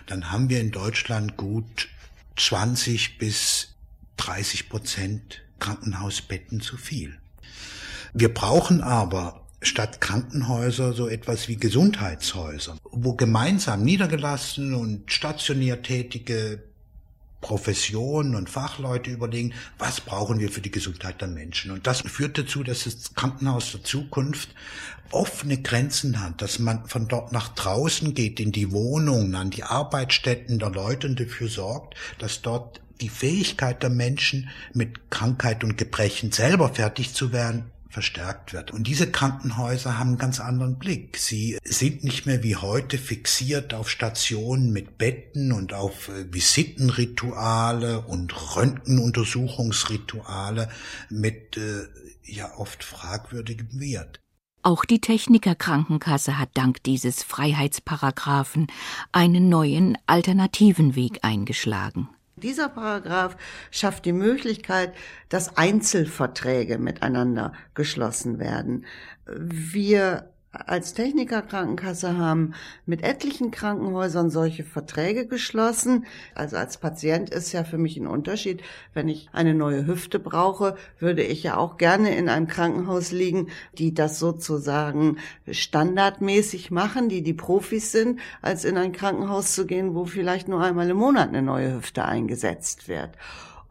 dann 0.07 0.31
haben 0.31 0.49
wir 0.49 0.61
in 0.61 0.71
Deutschland 0.71 1.37
gut 1.37 1.89
20 2.37 3.19
bis 3.19 3.75
30 4.17 4.69
Prozent 4.69 5.43
Krankenhausbetten 5.59 6.61
zu 6.61 6.77
viel. 6.77 7.19
Wir 8.15 8.33
brauchen 8.33 8.81
aber 8.81 9.45
statt 9.61 10.01
Krankenhäuser 10.01 10.93
so 10.93 11.09
etwas 11.09 11.49
wie 11.49 11.57
Gesundheitshäuser, 11.57 12.77
wo 12.85 13.15
gemeinsam 13.15 13.83
niedergelassene 13.83 14.77
und 14.77 15.11
stationär 15.13 15.83
tätige 15.83 16.63
Professionen 17.41 18.35
und 18.35 18.51
Fachleute 18.51 19.11
überlegen, 19.11 19.55
was 19.79 20.01
brauchen 20.01 20.41
wir 20.41 20.51
für 20.51 20.61
die 20.61 20.71
Gesundheit 20.71 21.21
der 21.21 21.29
Menschen. 21.29 21.71
Und 21.71 21.87
das 21.87 22.01
führt 22.01 22.37
dazu, 22.37 22.65
dass 22.65 22.85
das 22.85 23.15
Krankenhaus 23.15 23.73
der 23.73 23.85
Zukunft 23.85 24.51
offene 25.11 25.59
Grenzen 25.59 26.21
hat, 26.21 26.43
dass 26.43 26.59
man 26.59 26.87
von 26.87 27.09
dort 27.09 27.33
nach 27.33 27.49
draußen 27.49 28.15
geht, 28.15 28.41
in 28.41 28.53
die 28.53 28.73
Wohnungen, 28.73 29.35
an 29.35 29.51
die 29.51 29.63
Arbeitsstätten 29.63 30.59
der 30.59 30.71
Leute 30.71 31.07
und 31.07 31.21
dafür 31.21 31.49
sorgt, 31.49 31.95
dass 32.19 32.43
dort 32.43 32.81
die 33.01 33.09
Fähigkeit 33.09 33.83
der 33.83 33.91
Menschen, 33.91 34.51
mit 34.75 35.11
Krankheit 35.11 35.63
und 35.63 35.79
Gebrechen 35.79 36.33
selber 36.33 36.75
fertig 36.75 37.15
zu 37.15 37.33
werden, 37.33 37.71
verstärkt 37.89 38.53
wird. 38.53 38.71
Und 38.71 38.87
diese 38.87 39.11
Krankenhäuser 39.11 39.99
haben 39.99 40.11
einen 40.11 40.19
ganz 40.19 40.39
anderen 40.41 40.79
Blick. 40.79 41.17
Sie 41.17 41.59
sind 41.65 42.05
nicht 42.05 42.27
mehr 42.27 42.43
wie 42.43 42.57
heute 42.57 42.99
fixiert 42.99 43.73
auf 43.75 43.89
Stationen 43.91 44.73
mit 44.73 44.99
Betten 44.99 45.53
und 45.53 45.73
auf 45.73 46.09
äh, 46.09 46.33
Visitenrituale 46.33 48.03
und 48.03 48.57
Röntgenuntersuchungsrituale 48.57 50.69
mit 51.09 51.57
äh, 51.57 51.87
ja 52.25 52.55
oft 52.57 52.85
fragwürdigem 52.85 53.81
Wert. 53.81 54.21
Auch 54.63 54.85
die 54.85 55.01
Techniker 55.01 55.55
Krankenkasse 55.55 56.39
hat 56.39 56.51
dank 56.55 56.83
dieses 56.83 57.23
Freiheitsparagraphen 57.23 58.67
einen 59.13 59.49
neuen 59.49 59.97
alternativen 60.07 60.95
Weg 60.95 61.21
eingeschlagen. 61.23 62.11
Dieser 62.41 62.69
Paragraph 62.69 63.37
schafft 63.71 64.05
die 64.05 64.13
Möglichkeit, 64.13 64.95
dass 65.29 65.57
Einzelverträge 65.57 66.79
miteinander 66.79 67.53
geschlossen 67.75 68.39
werden. 68.39 68.87
Wir 69.27 70.31
als 70.51 70.95
Technikerkrankenkasse 70.95 72.17
haben 72.17 72.55
mit 72.87 73.03
etlichen 73.03 73.51
Krankenhäusern 73.51 74.31
solche 74.31 74.65
Verträge 74.65 75.27
geschlossen. 75.27 76.07
Also 76.35 76.57
als 76.57 76.79
Patient 76.79 77.29
ist 77.31 77.53
ja 77.53 77.65
für 77.65 77.77
mich 77.77 77.99
ein 77.99 78.07
Unterschied. 78.07 78.63
Wenn 78.95 79.09
ich 79.09 79.29
eine 79.33 79.55
neue 79.55 79.87
Hüfte 79.87 80.19
brauche, 80.19 80.77
würde 80.99 81.23
ich 81.23 81.43
ja 81.43 81.59
auch 81.59 81.77
gerne 81.77 82.17
in 82.17 82.31
einem 82.31 82.47
Krankenhaus 82.47 83.13
liegen, 83.13 83.49
die 83.77 83.93
das 83.93 84.19
sozusagen 84.19 85.19
standardmäßig 85.51 86.71
machen, 86.71 87.11
die 87.11 87.23
die 87.23 87.35
Profis 87.35 87.93
sind, 87.93 88.19
als 88.41 88.65
in 88.65 88.79
ein 88.79 88.93
Krankenhaus 88.93 89.55
zu 89.55 89.67
gehen, 89.67 89.95
wo 89.95 90.07
vielleicht 90.07 90.49
nur 90.49 90.63
einmal 90.63 90.89
im 90.89 90.97
Monat 90.97 91.29
eine 91.29 91.43
neue 91.43 91.75
Hüfte 91.75 92.07
eingesetzt 92.07 92.89
wird. 92.89 93.11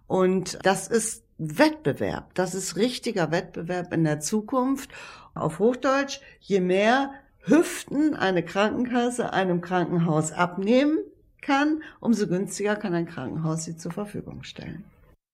Und 0.06 0.60
das 0.63 0.88
ist 0.88 1.27
Wettbewerb. 1.38 2.34
Das 2.34 2.56
ist 2.56 2.76
richtiger 2.76 3.32
Wettbewerb 3.32 3.93
in 3.93 4.04
der 4.04 4.19
Zukunft. 4.19 4.89
Auf 5.34 5.60
Hochdeutsch, 5.60 6.19
je 6.39 6.60
mehr 6.60 7.12
Hüften 7.41 8.15
eine 8.15 8.43
Krankenkasse 8.43 9.32
einem 9.34 9.62
Krankenhaus 9.62 10.32
abnehmen 10.32 11.00
kann, 11.41 11.82
umso 12.00 12.28
günstiger 12.28 12.76
kann 12.76 12.93
ein 12.93 13.06
Krankenhaus 13.06 13.63
sie 13.63 13.78
zur 13.78 13.91
Verfügung 13.91 14.43
stellen. 14.43 14.84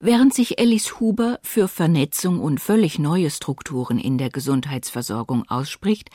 Während 0.05 0.33
sich 0.33 0.59
Alice 0.59 0.99
Huber 0.99 1.39
für 1.43 1.69
Vernetzung 1.69 2.41
und 2.41 2.59
völlig 2.59 2.99
neue 2.99 3.29
Strukturen 3.29 3.97
in 3.97 4.17
der 4.17 4.29
Gesundheitsversorgung 4.29 5.45
ausspricht, 5.47 6.09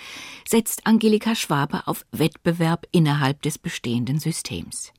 setzt 0.47 0.87
Angelika 0.87 1.35
Schwabe 1.35 1.87
auf 1.87 2.05
Wettbewerb 2.13 2.87
innerhalb 2.93 3.41
des 3.41 3.57
bestehenden 3.57 4.19
Systems. 4.19 4.93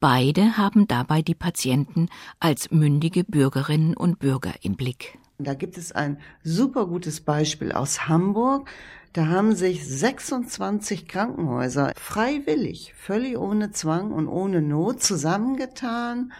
Beide 0.00 0.56
haben 0.56 0.86
dabei 0.86 1.22
die 1.22 1.34
Patienten 1.34 2.08
als 2.40 2.70
mündige 2.70 3.24
Bürgerinnen 3.24 3.96
und 3.96 4.18
Bürger 4.18 4.54
im 4.62 4.76
Blick. 4.76 5.18
Da 5.38 5.54
gibt 5.54 5.76
es 5.78 5.92
ein 5.92 6.18
super 6.42 6.86
gutes 6.86 7.20
Beispiel 7.20 7.72
aus 7.72 8.08
Hamburg. 8.08 8.68
Da 9.12 9.26
haben 9.26 9.54
sich 9.54 9.86
26 9.86 11.06
Krankenhäuser 11.06 11.92
freiwillig, 11.96 12.94
völlig 12.96 13.36
ohne 13.36 13.70
Zwang 13.70 14.12
und 14.12 14.28
ohne 14.28 14.60
Not 14.62 15.02
zusammengetan 15.02 16.32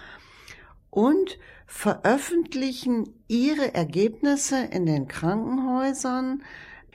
und 0.91 1.39
veröffentlichen 1.67 3.09
ihre 3.27 3.75
Ergebnisse 3.75 4.65
in 4.65 4.87
den 4.87 5.09
Krankenhäusern 5.09 6.43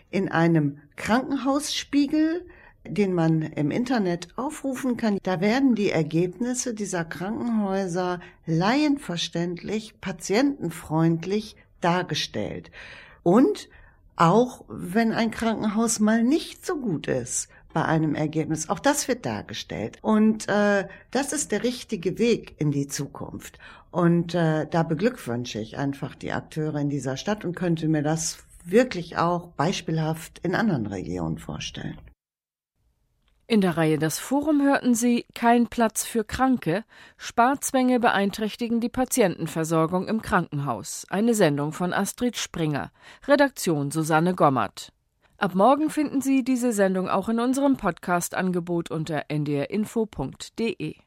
in 0.10 0.30
einem 0.30 0.80
Krankenhausspiegel, 0.96 2.46
den 2.88 3.14
man 3.14 3.42
im 3.42 3.72
Internet 3.72 4.30
aufrufen 4.36 4.98
kann. 4.98 5.20
Da 5.24 5.42
werden 5.42 5.76
die 5.76 5.92
Ergebnisse 5.92 6.74
dieser 6.74 7.06
Krankenhäuser 7.06 8.20
laienverständlich, 8.46 10.00
patientenfreundlich 10.02 11.56
dargestellt. 11.82 12.72
Und 13.24 13.70
auch 14.16 14.66
wenn 14.68 15.14
ein 15.14 15.32
Krankenhaus 15.32 16.00
mal 16.00 16.24
nicht 16.24 16.66
so 16.66 16.78
gut 16.78 17.08
ist 17.08 17.50
bei 17.74 17.86
einem 17.86 18.16
Ergebnis, 18.16 18.70
auch 18.70 18.80
das 18.80 19.08
wird 19.08 19.26
dargestellt. 19.26 19.98
Und 20.02 20.50
äh, 20.50 20.88
das 21.12 21.34
ist 21.34 21.52
der 21.52 21.64
richtige 21.64 22.18
Weg 22.18 22.56
in 22.58 22.72
die 22.72 22.88
Zukunft. 22.88 23.60
Und 23.92 24.36
äh, 24.36 24.68
da 24.68 24.84
beglückwünsche 24.84 25.60
ich 25.60 25.78
einfach 25.78 26.16
die 26.16 26.32
Akteure 26.32 26.80
in 26.80 26.90
dieser 26.90 27.18
Stadt 27.18 27.46
und 27.46 27.56
könnte 27.56 27.88
mir 27.88 28.04
das 28.04 28.40
wirklich 28.66 29.18
auch 29.18 29.48
beispielhaft 29.50 30.40
in 30.40 30.54
anderen 30.54 30.86
Regionen 30.86 31.38
vorstellen. 31.38 31.98
In 33.50 33.62
der 33.62 33.78
Reihe 33.78 33.98
Das 33.98 34.20
Forum 34.20 34.62
hörten 34.62 34.94
Sie 34.94 35.26
Kein 35.34 35.66
Platz 35.66 36.06
für 36.06 36.24
Kranke. 36.24 36.84
Sparzwänge 37.18 38.00
beeinträchtigen 38.00 38.80
die 38.80 38.90
Patientenversorgung 38.90 40.08
im 40.08 40.22
Krankenhaus. 40.22 41.08
Eine 41.10 41.34
Sendung 41.34 41.72
von 41.72 41.92
Astrid 41.92 42.38
Springer. 42.38 42.92
Redaktion 43.28 43.90
Susanne 43.90 44.36
Gommert. 44.36 44.94
Ab 45.40 45.56
morgen 45.56 45.90
finden 45.90 46.22
Sie 46.22 46.44
diese 46.44 46.72
Sendung 46.74 47.10
auch 47.10 47.28
in 47.28 47.40
unserem 47.40 47.76
Podcast-Angebot 47.76 48.92
unter 48.92 49.24
ndrinfo.de. 49.30 50.98